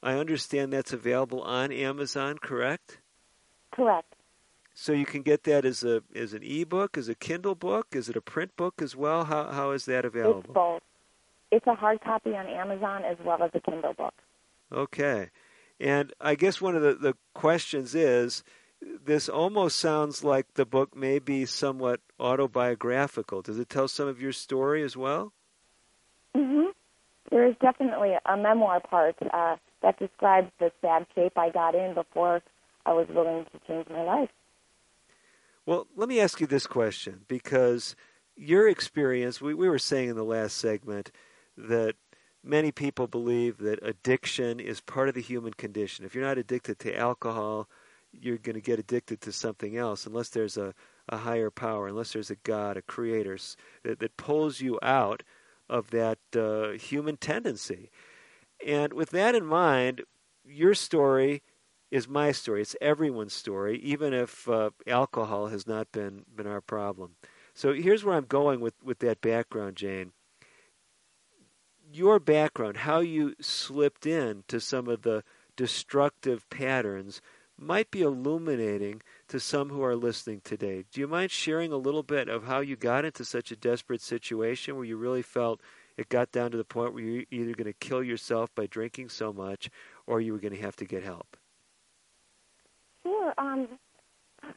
[0.03, 2.99] I understand that's available on Amazon, correct?
[3.73, 4.15] Correct.
[4.75, 8.11] So you can get that as a as an ebook, as a Kindle book, is
[8.11, 9.25] it a print book as well?
[9.25, 10.41] How how is that available?
[10.41, 10.83] It's both.
[11.51, 14.15] It's a hard copy on Amazon as well as a Kindle book.
[14.71, 15.31] Okay.
[15.81, 18.43] And I guess one of the, the questions is
[19.05, 23.43] this almost sounds like the book may be somewhat autobiographical.
[23.43, 25.33] Does it tell some of your story as well?
[26.35, 26.71] Mm-hmm.
[27.31, 31.95] There is definitely a memoir part uh, that describes the sad shape I got in
[31.95, 32.43] before
[32.85, 34.31] I was willing to change my life.
[35.65, 37.97] Well, let me ask you this question because
[38.37, 41.11] your experience, we, we were saying in the last segment
[41.57, 41.95] that
[42.45, 46.05] many people believe that addiction is part of the human condition.
[46.05, 47.69] If you're not addicted to alcohol,
[48.21, 50.75] you're going to get addicted to something else unless there's a,
[51.09, 53.39] a higher power, unless there's a God, a creator
[53.83, 55.23] that, that pulls you out
[55.69, 57.91] of that uh, human tendency.
[58.65, 60.03] And with that in mind,
[60.45, 61.43] your story
[61.91, 62.63] is my story.
[62.63, 67.17] It's everyone's story, even if uh, alcohol has not been, been our problem.
[67.55, 70.13] So here's where I'm going with, with that background, Jane.
[71.91, 75.23] Your background, how you slipped in to some of the
[75.57, 77.23] destructive patterns
[77.59, 80.85] might be illuminating to some who are listening today.
[80.93, 84.03] Do you mind sharing a little bit of how you got into such a desperate
[84.03, 85.61] situation where you really felt
[85.97, 89.09] it got down to the point where you're either going to kill yourself by drinking
[89.09, 89.71] so much
[90.07, 91.37] or you were going to have to get help?
[93.03, 93.33] Sure.
[93.39, 93.69] Um,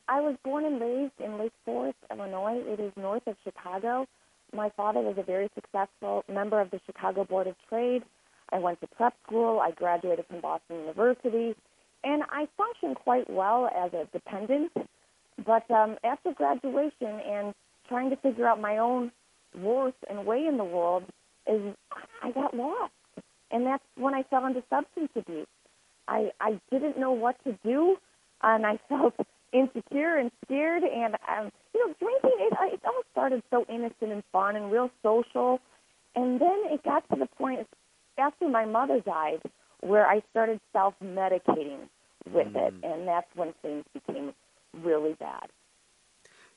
[0.08, 2.62] I was born and raised in Lake Forest, Illinois.
[2.66, 4.06] It is north of Chicago.
[4.54, 8.04] My father was a very successful member of the Chicago Board of Trade.
[8.52, 9.60] I went to prep school.
[9.60, 11.56] I graduated from Boston University
[12.04, 14.72] and I functioned quite well as a dependent.
[15.46, 17.54] But um, after graduation and
[17.88, 19.12] trying to figure out my own
[19.58, 21.04] worth and way in the world,
[21.48, 21.74] is
[22.22, 22.94] I got lost,
[23.52, 25.48] and that's when I fell into substance abuse.
[26.08, 27.98] I I didn't know what to do,
[28.44, 29.16] and I felt
[29.52, 30.84] insecure and scared.
[30.84, 34.92] And um, you know, drinking it, it all started so innocent and fun and real
[35.02, 35.60] social,
[36.16, 37.68] and then it got to the point
[38.18, 39.42] after my mother died
[39.82, 41.90] where I started self medicating
[42.32, 42.68] with mm.
[42.68, 44.34] it, and that's when things became
[44.74, 45.50] really bad.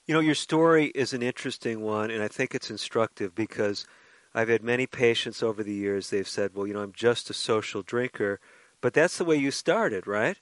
[0.07, 3.87] You know, your story is an interesting one, and I think it's instructive because
[4.35, 6.11] I've had many patients over the years.
[6.11, 8.41] They've said, "Well, you know, I'm just a social drinker,"
[8.81, 10.39] but that's the way you started, right?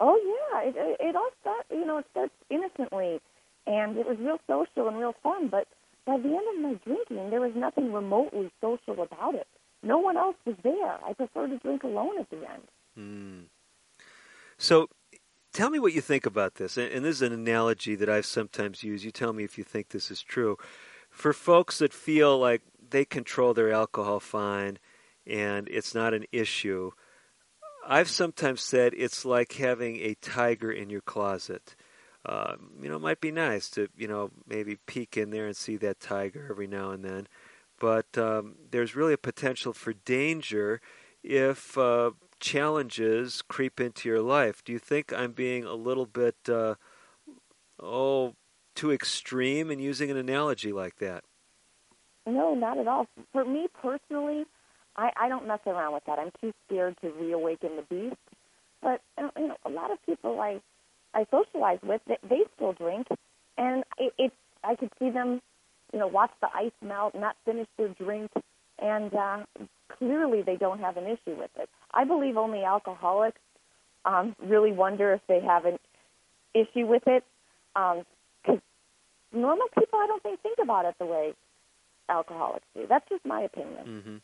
[0.00, 1.68] Oh yeah, it, it, it all starts.
[1.70, 3.20] You know, it starts innocently,
[3.66, 5.48] and it was real social and real fun.
[5.48, 5.68] But
[6.06, 9.46] by the end of my drinking, there was nothing remotely social about it.
[9.84, 10.98] No one else was there.
[11.04, 12.62] I prefer to drink alone at the end.
[12.98, 13.44] Mm.
[14.56, 14.88] So,
[15.52, 16.76] tell me what you think about this.
[16.76, 19.04] And, this is an analogy that I've sometimes used.
[19.04, 20.56] You tell me if you think this is true.
[21.10, 24.78] For folks that feel like they control their alcohol fine
[25.26, 26.90] and it's not an issue,
[27.86, 31.76] I've sometimes said it's like having a tiger in your closet.
[32.24, 35.56] Uh, you know, it might be nice to, you know, maybe peek in there and
[35.56, 37.28] see that tiger every now and then.
[37.78, 40.80] But um, there's really a potential for danger
[41.22, 44.62] if uh, challenges creep into your life.
[44.64, 46.74] Do you think I'm being a little bit, uh,
[47.80, 48.34] oh,
[48.74, 51.24] too extreme in using an analogy like that?
[52.26, 53.06] No, not at all.
[53.32, 54.44] For me personally,
[54.96, 56.18] I, I don't mess around with that.
[56.18, 58.16] I'm too scared to reawaken the beast.
[58.80, 60.60] But you know, a lot of people I
[61.14, 63.06] I socialize with, they, they still drink,
[63.56, 65.40] and it, it's I could see them,
[65.94, 68.32] you know, watch the ice melt, not finish their drink,
[68.80, 69.38] and uh,
[69.88, 71.70] clearly they don't have an issue with it.
[71.94, 73.40] I believe only alcoholics
[74.04, 75.78] um, really wonder if they have an
[76.52, 77.22] issue with it,
[77.72, 78.04] because
[78.48, 78.60] um,
[79.32, 81.32] normal people I don't think think about it the way
[82.08, 82.86] alcoholics do.
[82.88, 83.84] That's just my opinion.
[83.86, 84.16] Mm-hmm.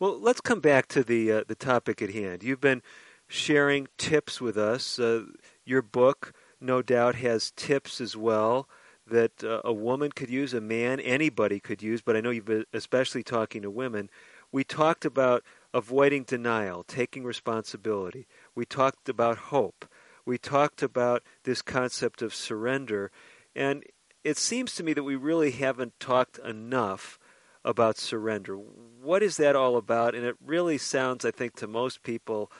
[0.00, 2.42] Well, let's come back to the uh, the topic at hand.
[2.42, 2.80] You've been
[3.28, 4.98] sharing tips with us.
[4.98, 5.24] Uh,
[5.66, 6.32] your book,
[6.62, 8.66] no doubt, has tips as well
[9.10, 12.44] that uh, a woman could use, a man, anybody could use, but I know you've
[12.44, 14.10] been especially talking to women.
[14.50, 15.44] We talked about
[15.74, 18.26] avoiding denial, taking responsibility.
[18.54, 19.86] We talked about hope.
[20.24, 23.10] We talked about this concept of surrender.
[23.54, 23.84] And
[24.24, 27.18] it seems to me that we really haven't talked enough
[27.64, 28.54] about surrender.
[28.54, 30.14] What is that all about?
[30.14, 32.50] And it really sounds, I think, to most people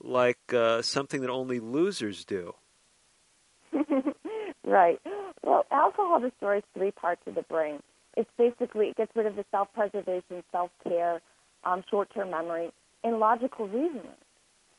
[0.00, 2.54] like uh, something that only losers do.
[4.64, 5.00] right.
[5.42, 7.80] Well, alcohol destroys three parts of the brain.
[8.16, 11.20] It's basically it gets rid of the self-preservation, self-care,
[11.64, 12.70] um, short-term memory,
[13.04, 14.16] and logical reasoning.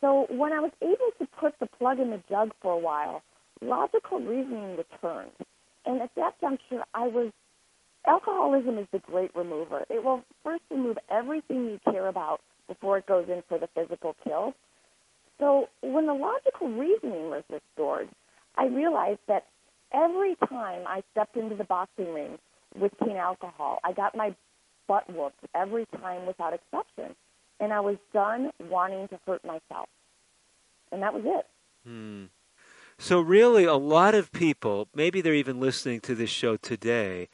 [0.01, 3.21] So when I was able to put the plug in the jug for a while,
[3.61, 5.31] logical reasoning returned.
[5.85, 7.31] And at that juncture, I was
[8.07, 9.85] alcoholism is the great remover.
[9.89, 14.15] It will first remove everything you care about before it goes in for the physical
[14.23, 14.53] kill.
[15.39, 18.09] So when the logical reasoning was restored,
[18.57, 19.45] I realized that
[19.93, 22.37] every time I stepped into the boxing ring
[22.77, 24.35] with clean alcohol, I got my
[24.87, 27.15] butt whooped every time without exception.
[27.59, 29.89] And I was done wanting to hurt myself.
[30.91, 31.45] And that was it.
[31.85, 32.25] Hmm.
[32.97, 37.29] So, really, a lot of people, maybe they're even listening to this show today,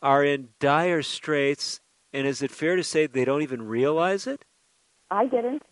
[0.00, 1.80] are in dire straits.
[2.12, 4.44] And is it fair to say they don't even realize it?
[5.10, 5.62] I didn't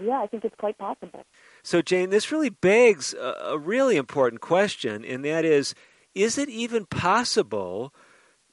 [0.00, 1.24] yeah, I think it's quite possible.
[1.64, 5.74] So, Jane, this really begs a, a really important question, and that is
[6.14, 7.92] is it even possible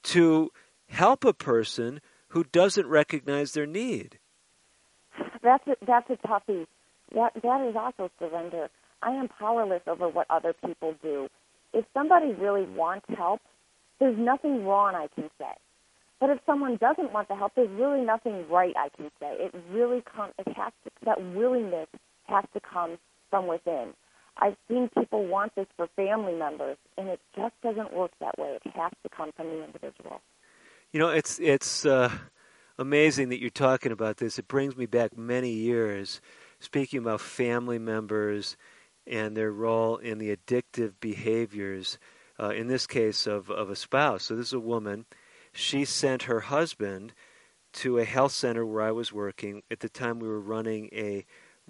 [0.03, 0.49] to
[0.88, 1.99] help a person
[2.30, 4.18] who doesn't recognize their need?
[5.43, 6.66] That's a, that's a toughie.
[7.14, 8.70] That, that is also surrender.
[9.03, 11.28] I am powerless over what other people do.
[11.74, 13.41] If somebody really wants help,
[13.99, 15.53] there's nothing wrong I can say.
[16.22, 19.36] But if someone doesn't want the help, there's really nothing right I can say.
[19.38, 20.34] It really comes.
[20.39, 20.91] It has to.
[21.03, 21.88] That willingness
[22.26, 22.97] has to come
[23.30, 23.93] from within.
[24.38, 28.57] I've seen people want this for family members, and it just doesn't work that way.
[28.63, 30.22] It has to come from the individual.
[30.91, 32.11] You know, it's it's uh,
[32.78, 34.39] amazing that you're talking about this.
[34.39, 36.22] It brings me back many years,
[36.59, 38.57] speaking about family members
[39.05, 41.97] and their role in the addictive behaviors.
[42.39, 44.24] Uh, in this case, of of a spouse.
[44.24, 45.05] So this is a woman
[45.53, 47.13] she sent her husband
[47.74, 49.63] to a health center where I was working.
[49.69, 51.26] At the time, we were running a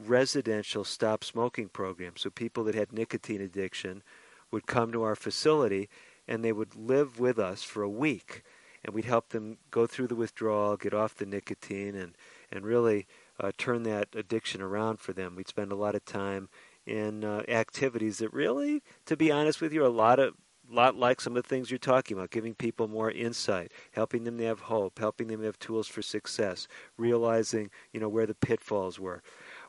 [0.07, 2.13] residential stop smoking program.
[2.17, 4.03] So people that had nicotine addiction
[4.51, 5.89] would come to our facility
[6.27, 8.43] and they would live with us for a week.
[8.83, 12.15] And we'd help them go through the withdrawal, get off the nicotine, and,
[12.51, 13.05] and really
[13.39, 15.35] uh, turn that addiction around for them.
[15.35, 16.49] We'd spend a lot of time
[16.85, 20.33] in uh, activities that really, to be honest with you, a lot of
[20.71, 24.37] lot like some of the things you're talking about, giving people more insight, helping them
[24.37, 28.99] to have hope, helping them have tools for success, realizing, you know, where the pitfalls
[28.99, 29.21] were.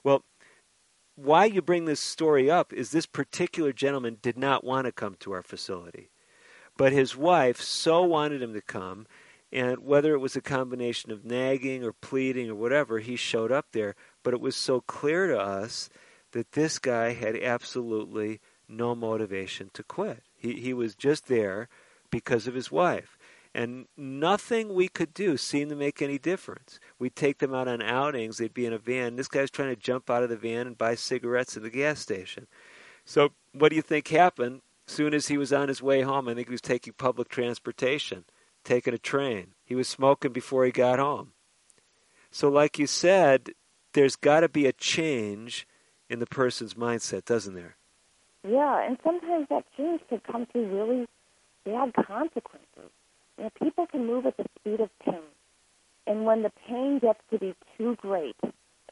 [0.05, 0.25] Well,
[1.15, 5.17] why you bring this story up is this particular gentleman did not want to come
[5.21, 6.11] to our facility.
[6.77, 9.07] But his wife so wanted him to come,
[9.53, 13.67] and whether it was a combination of nagging or pleading or whatever, he showed up
[13.73, 13.95] there.
[14.23, 15.91] But it was so clear to us
[16.33, 20.23] that this guy had absolutely no motivation to quit.
[20.35, 21.69] He, he was just there
[22.11, 23.19] because of his wife.
[23.55, 26.81] And nothing we could do seemed to make any difference.
[26.99, 29.17] We'd take them out on outings, they'd be in a van.
[29.17, 32.01] This guy's trying to jump out of the van and buy cigarettes at the gas
[32.01, 32.47] station.
[33.05, 34.63] So, what do you think happened?
[34.87, 38.25] Soon as he was on his way home, I think he was taking public transportation,
[38.65, 39.49] taking a train.
[39.65, 41.33] He was smoking before he got home.
[42.31, 43.51] So, like you said,
[43.93, 45.67] there's got to be a change
[46.09, 47.77] in the person's mindset, doesn't there?
[48.47, 51.07] Yeah, and sometimes that change could come through really
[51.65, 52.91] bad consequences.
[53.43, 55.21] You people can move at the speed of pain.
[56.07, 58.37] And when the pain gets to be too great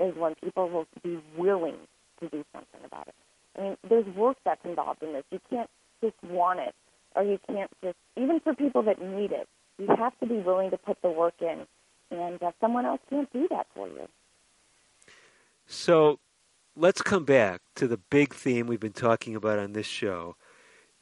[0.01, 1.77] is when people will be willing
[2.21, 3.15] to do something about it.
[3.57, 5.25] I mean, there's work that's involved in this.
[5.31, 5.71] You can't
[6.03, 6.75] just want it,
[7.15, 9.49] or you can't just, even for people that need it,
[9.79, 11.67] you have to be willing to put the work in.
[12.11, 14.09] And uh, someone else can't do that for you.
[15.67, 16.19] So
[16.77, 20.35] let's come back to the big theme we've been talking about on this show.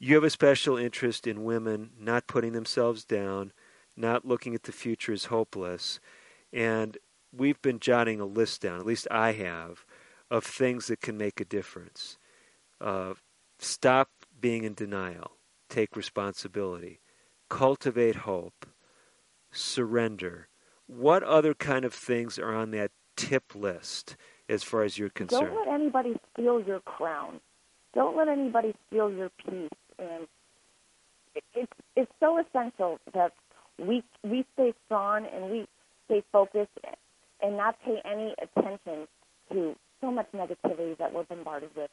[0.01, 3.51] You have a special interest in women not putting themselves down,
[3.97, 5.99] not looking at the future as hopeless.
[6.53, 6.97] And
[7.35, 9.85] we've been jotting a list down, at least I have,
[10.31, 12.17] of things that can make a difference.
[12.79, 13.15] Uh,
[13.59, 15.31] stop being in denial,
[15.67, 17.01] take responsibility,
[17.49, 18.65] cultivate hope,
[19.51, 20.47] surrender.
[20.87, 24.15] What other kind of things are on that tip list
[24.47, 25.47] as far as you're concerned?
[25.47, 27.41] Don't let anybody steal your crown.
[27.93, 29.69] Don't let anybody steal your peace.
[29.99, 30.27] And
[31.35, 33.33] it, it's it's so essential that
[33.77, 35.67] we we stay strong and we
[36.05, 36.71] stay focused
[37.41, 39.07] and not pay any attention
[39.51, 41.89] to so much negativity that we're bombarded with.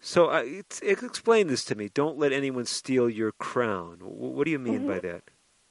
[0.00, 0.44] So, uh,
[0.82, 1.88] explain this to me.
[1.88, 3.98] Don't let anyone steal your crown.
[4.02, 4.88] What do you mean mm-hmm.
[4.88, 5.22] by that?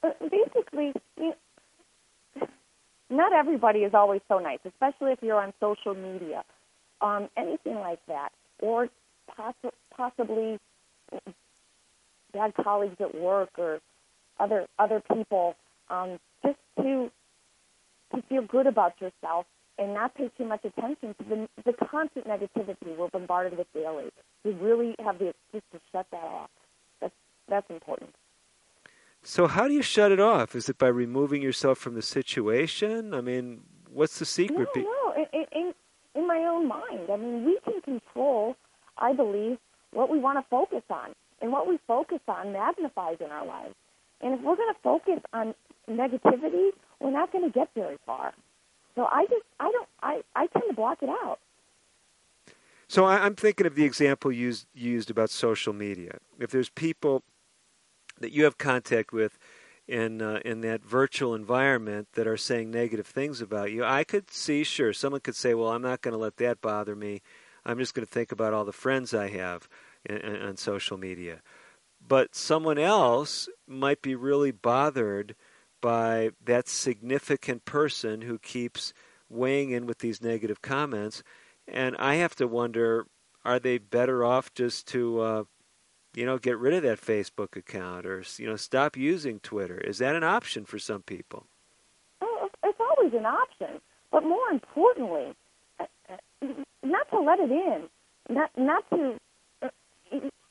[0.02, 1.34] Uh, basically, you
[3.10, 6.44] not everybody is always so nice, especially if you're on social media,
[7.02, 8.30] um, anything like that,
[8.60, 8.90] or
[9.28, 9.54] poss-
[9.96, 10.60] possibly
[12.34, 13.80] bad colleagues at work or
[14.40, 15.56] other other people.
[15.90, 17.12] Um, just to
[18.16, 19.46] to feel good about yourself
[19.78, 24.12] and not pay too much attention to the, the constant negativity we're bombarded with daily.
[24.44, 26.50] We really have the excuse to shut that off.
[27.02, 27.14] That's
[27.48, 28.14] that's important.
[29.24, 30.54] So how do you shut it off?
[30.54, 33.14] Is it by removing yourself from the situation?
[33.14, 34.68] I mean, what's the secret?
[34.76, 35.26] No, no.
[35.32, 35.74] In, in,
[36.14, 38.58] in my own mind, I mean, we can control.
[38.98, 39.58] I believe
[39.94, 43.76] what we want to focus on, and what we focus on magnifies in our lives.
[44.22, 45.54] And if we're going to focus on
[45.90, 46.70] negativity,
[47.00, 48.34] we're not going to get very far.
[48.96, 51.40] So I just, I don't, I, I tend to block it out.
[52.88, 56.20] So I, am thinking of the example used used about social media.
[56.40, 57.24] If there's people
[58.20, 59.40] that you have contact with
[59.88, 64.30] in uh, in that virtual environment that are saying negative things about you, I could
[64.30, 67.22] see, sure, someone could say, "Well, I'm not going to let that bother me.
[67.66, 69.68] I'm just going to think about all the friends I have
[70.06, 71.42] in, in, on social media."
[72.06, 75.36] But someone else might be really bothered
[75.82, 78.94] by that significant person who keeps
[79.30, 81.24] weighing in with these negative comments,
[81.68, 83.06] and I have to wonder:
[83.46, 85.44] Are they better off just to uh,
[86.16, 89.78] you know, get rid of that Facebook account or, you know, stop using Twitter?
[89.78, 91.48] Is that an option for some people?
[92.22, 93.82] It's always an option.
[94.12, 95.34] But more importantly,
[96.84, 97.84] not to let it in,
[98.30, 99.16] not, not to,
[99.62, 99.70] uh,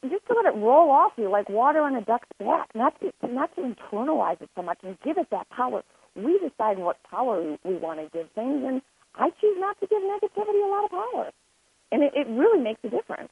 [0.08, 3.12] just to let it roll off you like water on a duck's back, not to,
[3.28, 5.82] not to internalize it so much and give it that power.
[6.14, 8.82] We decide what power we, we want to give things, and
[9.14, 11.30] I choose not to give negativity a lot of power.
[11.90, 13.30] And it, it really makes a difference.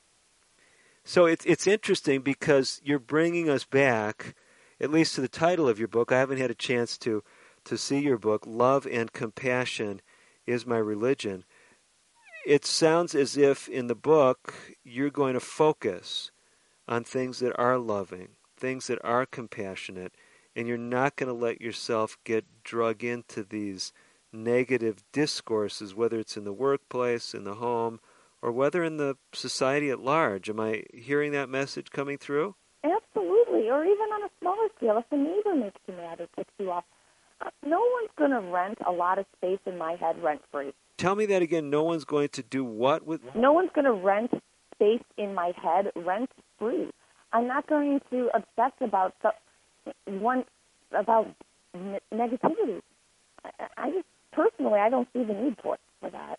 [1.04, 4.34] So it's it's interesting because you're bringing us back,
[4.80, 6.12] at least to the title of your book.
[6.12, 7.22] I haven't had a chance to
[7.64, 8.44] to see your book.
[8.46, 10.02] Love and compassion
[10.46, 11.44] is my religion.
[12.44, 16.30] It sounds as if in the book you're going to focus
[16.88, 20.14] on things that are loving, things that are compassionate,
[20.56, 23.92] and you're not going to let yourself get drug into these
[24.32, 28.00] negative discourses, whether it's in the workplace, in the home,
[28.42, 30.48] or whether in the society at large.
[30.48, 32.54] Am I hearing that message coming through?
[32.82, 36.52] Absolutely, or even on a smaller scale, if a neighbor makes you mad or ticks
[36.58, 36.84] you off,
[37.64, 40.72] no one's going to rent a lot of space in my head rent free.
[40.96, 41.70] Tell me that again.
[41.70, 43.20] No one's going to do what with?
[43.34, 44.30] No one's going to rent
[44.74, 46.90] space in my head rent free.
[47.32, 49.32] I'm not going to obsess about the,
[50.06, 50.44] one
[50.92, 51.28] about
[52.12, 52.82] negativity.
[53.44, 56.38] I, I just personally, I don't see the need for for that.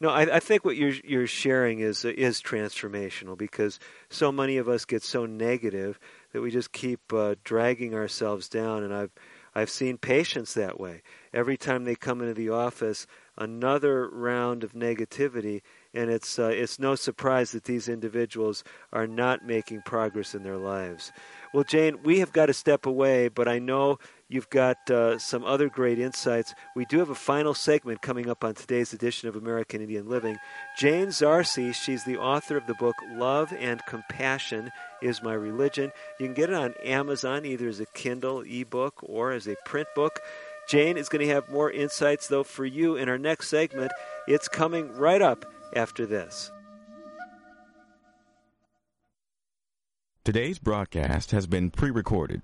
[0.00, 3.78] No, I, I, think what you're you're sharing is is transformational because
[4.10, 5.98] so many of us get so negative
[6.32, 8.82] that we just keep uh, dragging ourselves down.
[8.82, 9.12] And I've
[9.54, 11.02] I've seen patients that way.
[11.32, 13.06] Every time they come into the office,
[13.38, 19.46] another round of negativity, and it's uh, it's no surprise that these individuals are not
[19.46, 21.12] making progress in their lives.
[21.54, 25.44] Well, Jane, we have got to step away, but I know you've got uh, some
[25.44, 26.52] other great insights.
[26.74, 30.36] We do have a final segment coming up on today's edition of American Indian Living.
[30.76, 35.92] Jane Zarse, she's the author of the book Love and Compassion is My Religion.
[36.18, 39.86] You can get it on Amazon either as a Kindle ebook or as a print
[39.94, 40.18] book.
[40.68, 43.92] Jane is going to have more insights, though, for you in our next segment.
[44.26, 45.46] It's coming right up
[45.76, 46.50] after this.
[50.24, 52.40] Today's broadcast has been pre recorded.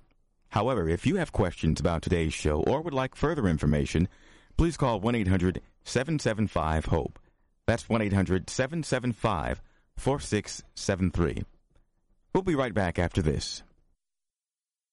[0.49, 4.07] However, if you have questions about today's show or would like further information,
[4.55, 7.17] please call 1 800 775 HOPE.
[7.65, 9.63] That's 1 800 775
[9.97, 11.43] 4673.
[12.35, 13.63] We'll be right back after this.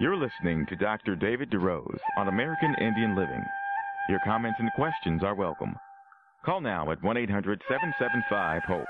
[0.00, 1.16] You're listening to Dr.
[1.16, 3.44] David DeRose on American Indian Living.
[4.08, 5.74] Your comments and questions are welcome.
[6.44, 8.86] Call now at 1 800 775 HOPE.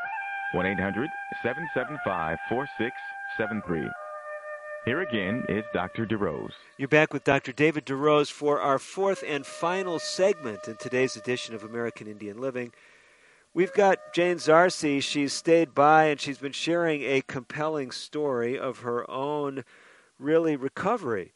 [0.53, 1.09] 1 800
[1.43, 3.89] 775 4673.
[4.85, 6.05] Here again is Dr.
[6.05, 6.53] DeRose.
[6.77, 7.53] You're back with Dr.
[7.53, 12.71] David DeRose for our fourth and final segment in today's edition of American Indian Living.
[13.55, 15.03] We've got Jane Zarse.
[15.03, 19.65] She's stayed by and she's been sharing a compelling story of her own
[20.19, 21.33] really recovery,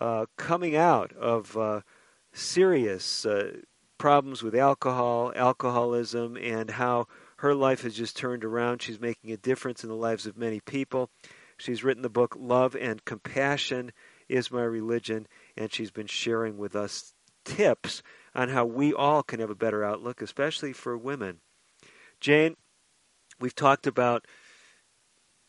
[0.00, 1.80] uh, coming out of uh,
[2.32, 3.58] serious uh,
[3.98, 7.06] problems with alcohol, alcoholism, and how
[7.38, 8.82] her life has just turned around.
[8.82, 11.10] She's making a difference in the lives of many people.
[11.58, 13.92] She's written the book Love and Compassion
[14.28, 15.26] is My Religion,
[15.56, 17.14] and she's been sharing with us
[17.44, 18.02] tips
[18.34, 21.40] on how we all can have a better outlook, especially for women.
[22.20, 22.56] Jane,
[23.40, 24.26] we've talked about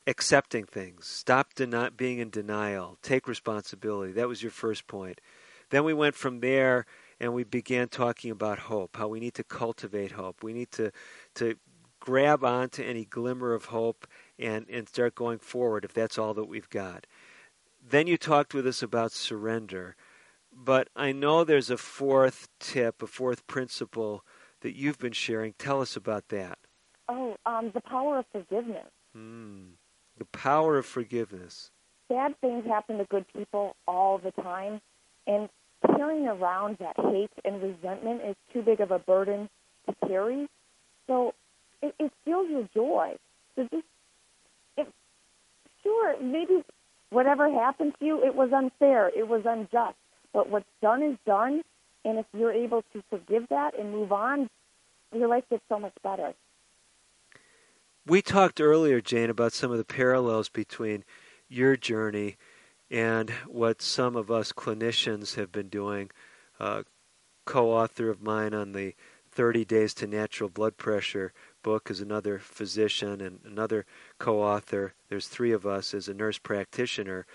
[0.08, 1.06] accepting things.
[1.06, 2.98] Stop deni- being in denial.
[3.04, 4.14] Take responsibility.
[4.14, 5.22] That was your first point.
[5.70, 6.86] Then we went from there
[7.20, 10.44] and we began talking about hope, how we need to cultivate hope.
[10.44, 10.92] We need to,
[11.36, 11.56] to
[12.00, 14.08] grab onto any glimmer of hope
[14.40, 17.06] and, and start going forward if that's all that we've got.
[17.86, 19.96] Then you talked with us about surrender.
[20.54, 24.24] But I know there's a fourth tip, a fourth principle
[24.62, 25.54] that you've been sharing.
[25.54, 26.58] Tell us about that.
[27.10, 28.88] Oh, um, the power of forgiveness.
[29.14, 29.76] Hmm.
[30.18, 31.72] The power of forgiveness.
[32.10, 34.82] Bad things happen to good people all the time,
[35.28, 35.50] and
[35.96, 39.50] carrying around that hate and resentment is too big of a burden
[39.88, 40.48] to carry.
[41.06, 41.34] So
[41.82, 43.16] it, it steals your joy.
[43.56, 43.86] So just,
[44.78, 44.88] it,
[45.84, 46.64] sure, maybe
[47.10, 49.96] whatever happened to you, it was unfair, it was unjust.
[50.34, 51.62] But what's done is done,
[52.06, 54.50] and if you're able to forgive that and move on,
[55.14, 56.34] your life gets so much better.
[58.08, 61.04] We talked earlier, Jane, about some of the parallels between
[61.50, 62.38] your journey
[62.90, 66.12] and what some of us clinicians have been doing.
[66.58, 66.84] Uh,
[67.46, 68.96] co author of mine on the
[69.32, 71.34] 30 Days to Natural Blood Pressure
[71.64, 73.86] book is another physician and another
[74.20, 74.94] co author.
[75.10, 77.26] There's three of us as a nurse practitioner.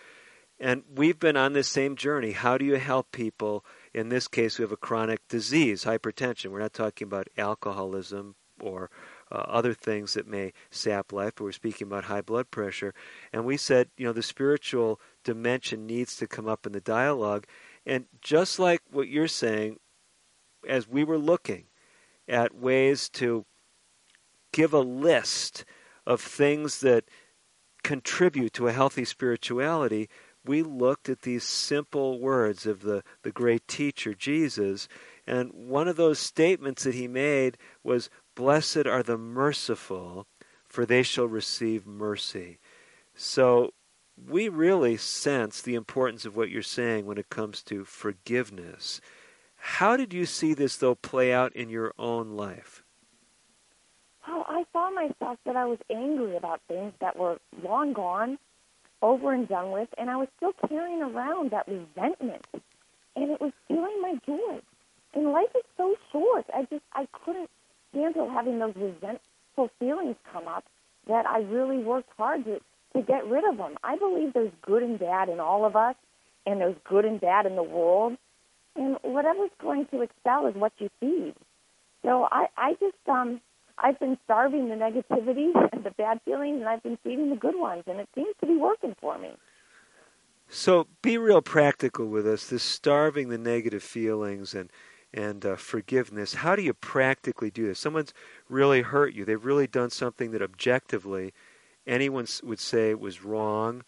[0.58, 2.32] And we've been on this same journey.
[2.32, 3.62] How do you help people?
[3.92, 6.50] In this case, we have a chronic disease, hypertension.
[6.50, 8.88] We're not talking about alcoholism or
[9.32, 12.92] uh, other things that may sap life, but we're speaking about high blood pressure.
[13.32, 17.46] And we said, you know, the spiritual dimension needs to come up in the dialogue.
[17.86, 19.78] And just like what you're saying,
[20.68, 21.64] as we were looking
[22.28, 23.46] at ways to
[24.52, 25.64] give a list
[26.06, 27.04] of things that
[27.82, 30.08] contribute to a healthy spirituality,
[30.44, 34.88] we looked at these simple words of the, the great teacher, Jesus.
[35.26, 40.26] And one of those statements that he made was, Blessed are the merciful,
[40.64, 42.58] for they shall receive mercy.
[43.14, 43.74] So
[44.16, 49.00] we really sense the importance of what you're saying when it comes to forgiveness.
[49.56, 52.82] How did you see this, though, play out in your own life?
[54.26, 58.38] Well, I saw myself that I was angry about things that were long gone,
[59.02, 62.44] over and done with, and I was still carrying around that resentment,
[63.16, 64.60] and it was stealing my joy.
[65.14, 66.46] And life is so short.
[66.54, 67.50] I just I couldn't
[67.92, 70.64] handle having those resentful feelings come up.
[71.08, 72.60] That I really worked hard to
[72.94, 73.76] to get rid of them.
[73.82, 75.96] I believe there's good and bad in all of us,
[76.46, 78.16] and there's good and bad in the world,
[78.76, 81.34] and whatever's going to excel is what you feed.
[82.02, 83.40] So I I just um
[83.78, 87.58] I've been starving the negativity and the bad feelings, and I've been feeding the good
[87.58, 89.30] ones, and it seems to be working for me.
[90.48, 92.48] So be real practical with us.
[92.48, 94.70] This starving the negative feelings and
[95.14, 96.34] and uh, forgiveness.
[96.34, 97.78] How do you practically do this?
[97.78, 98.14] Someone's
[98.48, 99.24] really hurt you.
[99.24, 101.32] They've really done something that objectively
[101.86, 103.84] anyone would say was wrong.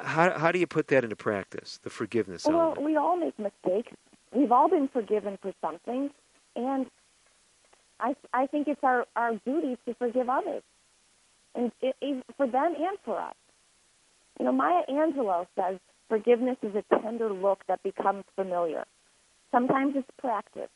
[0.00, 1.78] How how do you put that into practice?
[1.82, 2.44] The forgiveness.
[2.46, 2.82] Well, element?
[2.82, 3.92] we all make mistakes.
[4.32, 6.10] We've all been forgiven for something,
[6.56, 6.86] and
[8.00, 10.62] I I think it's our our duty to forgive others,
[11.54, 13.34] and it, it, for them and for us.
[14.38, 15.78] You know, Maya Angelou says
[16.08, 18.84] forgiveness is a tender look that becomes familiar.
[19.52, 20.70] Sometimes it's practice.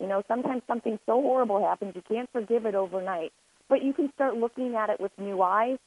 [0.00, 3.32] You know, sometimes something so horrible happens you can't forgive it overnight,
[3.68, 5.78] but you can start looking at it with new eyes,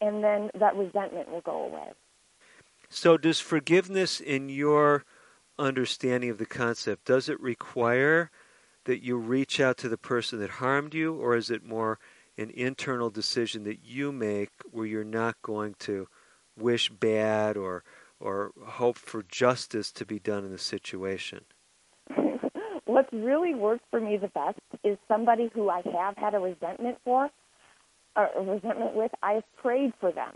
[0.00, 1.90] and then that resentment will go away.
[2.90, 5.04] So, does forgiveness, in your
[5.58, 8.30] understanding of the concept, does it require
[8.84, 11.98] that you reach out to the person that harmed you, or is it more
[12.38, 16.06] an internal decision that you make where you're not going to
[16.56, 17.82] wish bad or
[18.20, 21.44] or hope for justice to be done in the situation?
[22.88, 26.96] What's really worked for me the best is somebody who I have had a resentment
[27.04, 27.28] for,
[28.16, 29.12] or a resentment with.
[29.22, 30.32] I have prayed for them,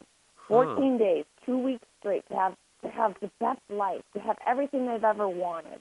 [0.49, 1.05] fourteen huh.
[1.05, 5.03] days, two weeks straight, to have to have the best life, to have everything they've
[5.03, 5.81] ever wanted,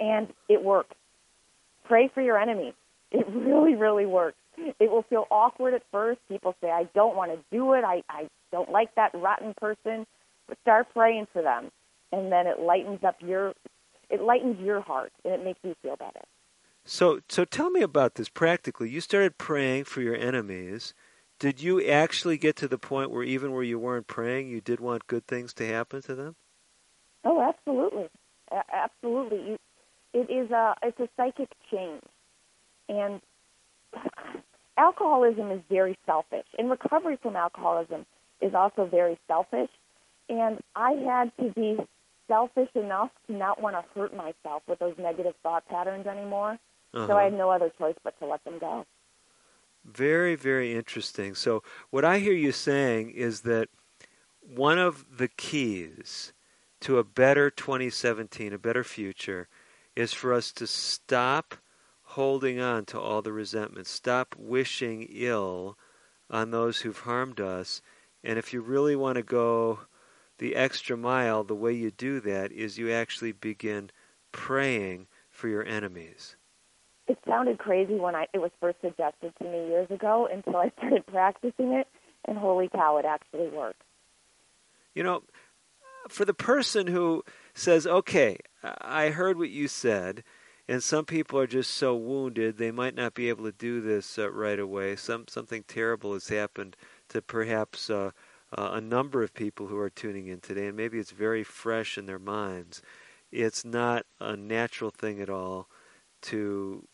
[0.00, 0.96] and it works.
[1.84, 2.72] Pray for your enemy.
[3.10, 4.38] It really, really works.
[4.56, 6.20] It will feel awkward at first.
[6.26, 7.84] People say, I don't want to do it.
[7.84, 10.06] I, I don't like that rotten person.
[10.48, 11.70] But start praying for them.
[12.12, 13.52] And then it lightens up your
[14.10, 16.20] it lightens your heart and it makes you feel better.
[16.84, 18.88] So so tell me about this practically.
[18.90, 20.94] You started praying for your enemies.
[21.38, 24.80] Did you actually get to the point where even where you weren't praying, you did
[24.80, 26.36] want good things to happen to them?
[27.24, 28.08] Oh, absolutely.
[28.50, 29.50] A- absolutely.
[29.50, 29.56] You
[30.14, 32.02] it is a it's a psychic change,
[32.88, 33.20] and
[34.76, 38.06] alcoholism is very selfish, and recovery from alcoholism
[38.40, 39.70] is also very selfish.
[40.30, 41.76] And I had to be
[42.28, 46.58] selfish enough to not want to hurt myself with those negative thought patterns anymore.
[46.94, 47.06] Uh-huh.
[47.06, 48.86] So I had no other choice but to let them go.
[49.84, 51.34] Very, very interesting.
[51.34, 53.68] So, what I hear you saying is that
[54.40, 56.32] one of the keys
[56.80, 59.48] to a better 2017, a better future,
[59.96, 61.56] is for us to stop
[62.02, 65.76] holding on to all the resentment, stop wishing ill
[66.30, 67.82] on those who've harmed us.
[68.22, 69.80] And if you really want to go
[70.38, 73.90] the extra mile, the way you do that is you actually begin
[74.32, 76.36] praying for your enemies.
[77.06, 80.70] It sounded crazy when I it was first suggested to me years ago until I
[80.78, 81.88] started practicing it,
[82.26, 83.82] and holy cow, it actually worked.
[84.94, 85.22] You know,
[86.08, 87.24] for the person who
[87.54, 90.24] says, okay, I heard what you said,
[90.68, 94.18] and some people are just so wounded they might not be able to do this
[94.18, 94.96] uh, right away.
[94.96, 96.76] Some something terrible has happened
[97.08, 98.10] to perhaps uh,
[98.56, 101.98] uh, a number of people who are tuning in today, and maybe it's very fresh
[101.98, 102.82] in their minds.
[103.30, 105.68] It's not a natural thing at all
[106.22, 106.86] to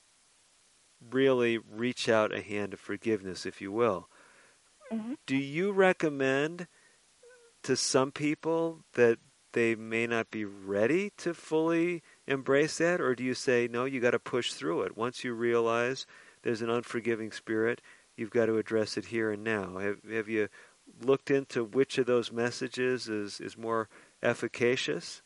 [1.11, 4.09] really reach out a hand of forgiveness, if you will.
[4.93, 5.15] Mm-hmm.
[5.27, 6.67] Do you recommend
[7.63, 9.19] to some people that
[9.53, 13.01] they may not be ready to fully embrace that?
[13.01, 14.97] Or do you say, no, you got to push through it?
[14.97, 16.07] Once you realize
[16.43, 17.81] there's an unforgiving spirit,
[18.17, 19.79] you've got to address it here and now.
[19.79, 20.49] Have, have you
[21.03, 23.89] looked into which of those messages is, is more
[24.23, 25.23] efficacious?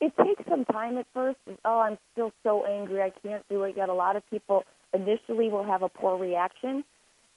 [0.00, 1.38] It takes some time at first.
[1.64, 3.02] Oh, I'm still so angry.
[3.02, 3.88] I can't do it yet.
[3.88, 6.84] A lot of people initially will have a poor reaction,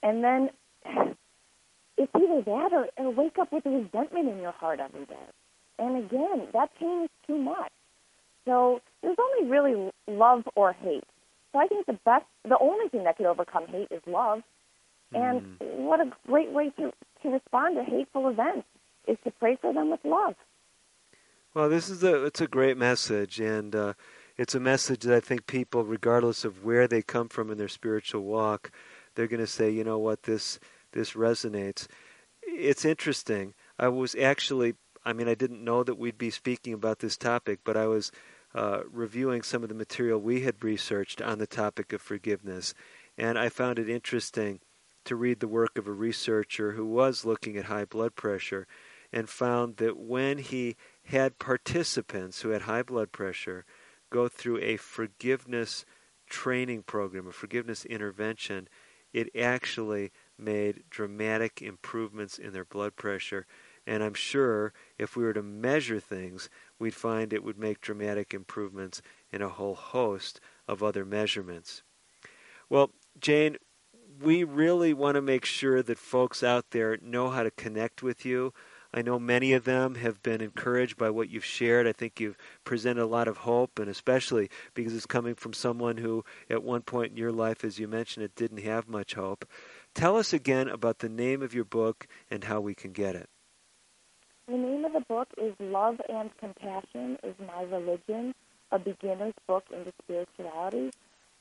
[0.02, 0.50] and then
[1.96, 5.14] it's either that or, or wake up with resentment in your heart every day.
[5.78, 7.72] And again, that pain is too much.
[8.46, 11.04] So there's only really love or hate.
[11.52, 14.42] So I think the best, the only thing that can overcome hate is love.
[15.14, 15.76] And mm.
[15.76, 16.92] what a great way to,
[17.22, 18.66] to respond to hateful events
[19.06, 20.34] is to pray for them with love.
[21.54, 23.94] Well, this is a it's a great message, and uh,
[24.36, 27.68] it's a message that I think people, regardless of where they come from in their
[27.68, 28.70] spiritual walk,
[29.14, 30.60] they're going to say, you know what, this
[30.92, 31.86] this resonates.
[32.42, 33.54] It's interesting.
[33.78, 37.60] I was actually, I mean, I didn't know that we'd be speaking about this topic,
[37.64, 38.12] but I was
[38.54, 42.74] uh, reviewing some of the material we had researched on the topic of forgiveness,
[43.16, 44.60] and I found it interesting
[45.06, 48.66] to read the work of a researcher who was looking at high blood pressure
[49.12, 53.64] and found that when he had participants who had high blood pressure
[54.10, 55.84] go through a forgiveness
[56.28, 58.68] training program, a forgiveness intervention,
[59.12, 63.46] it actually made dramatic improvements in their blood pressure.
[63.86, 68.34] And I'm sure if we were to measure things, we'd find it would make dramatic
[68.34, 69.00] improvements
[69.32, 71.82] in a whole host of other measurements.
[72.68, 72.90] Well,
[73.20, 73.56] Jane,
[74.20, 78.24] we really want to make sure that folks out there know how to connect with
[78.24, 78.52] you.
[78.94, 81.86] I know many of them have been encouraged by what you've shared.
[81.86, 85.98] I think you've presented a lot of hope, and especially because it's coming from someone
[85.98, 89.44] who, at one point in your life, as you mentioned, it didn't have much hope.
[89.94, 93.28] Tell us again about the name of your book and how we can get it.
[94.48, 98.34] The name of the book is Love and Compassion is My Religion,
[98.70, 100.90] a beginner's book into spirituality.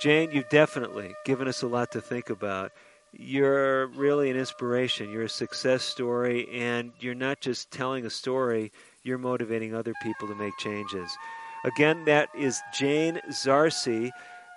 [0.00, 2.72] Jane, you've definitely given us a lot to think about.
[3.12, 5.10] You're really an inspiration.
[5.10, 10.28] You're a success story, and you're not just telling a story, you're motivating other people
[10.28, 11.10] to make changes.
[11.64, 14.10] Again, that is Jane Zarse.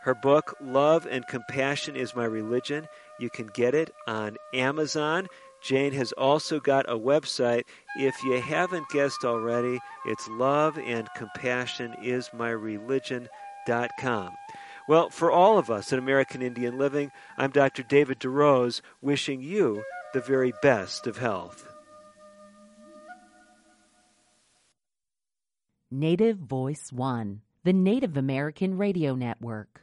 [0.03, 2.87] Her book, Love and Compassion is My Religion.
[3.19, 5.27] You can get it on Amazon.
[5.61, 7.63] Jane has also got a website.
[7.95, 10.77] If you haven't guessed already, it's love
[14.87, 17.83] Well, for all of us at American Indian Living, I'm Dr.
[17.83, 21.67] David DeRose, wishing you the very best of health.
[25.89, 29.81] Native Voice One, the Native American Radio Network.